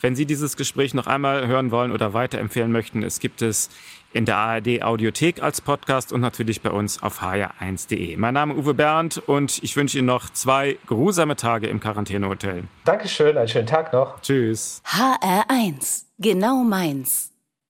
[0.00, 3.70] Wenn Sie dieses Gespräch noch einmal hören wollen oder weiterempfehlen möchten, es gibt es
[4.14, 8.16] in der ARD Audiothek als Podcast und natürlich bei uns auf hr1.de.
[8.16, 12.64] Mein Name ist Uwe Bernd und ich wünsche Ihnen noch zwei geruhsame Tage im Quarantänehotel.
[12.84, 14.20] Dankeschön, einen schönen Tag noch.
[14.20, 14.82] Tschüss.
[14.86, 16.04] HR1.
[16.18, 17.33] Genau meins.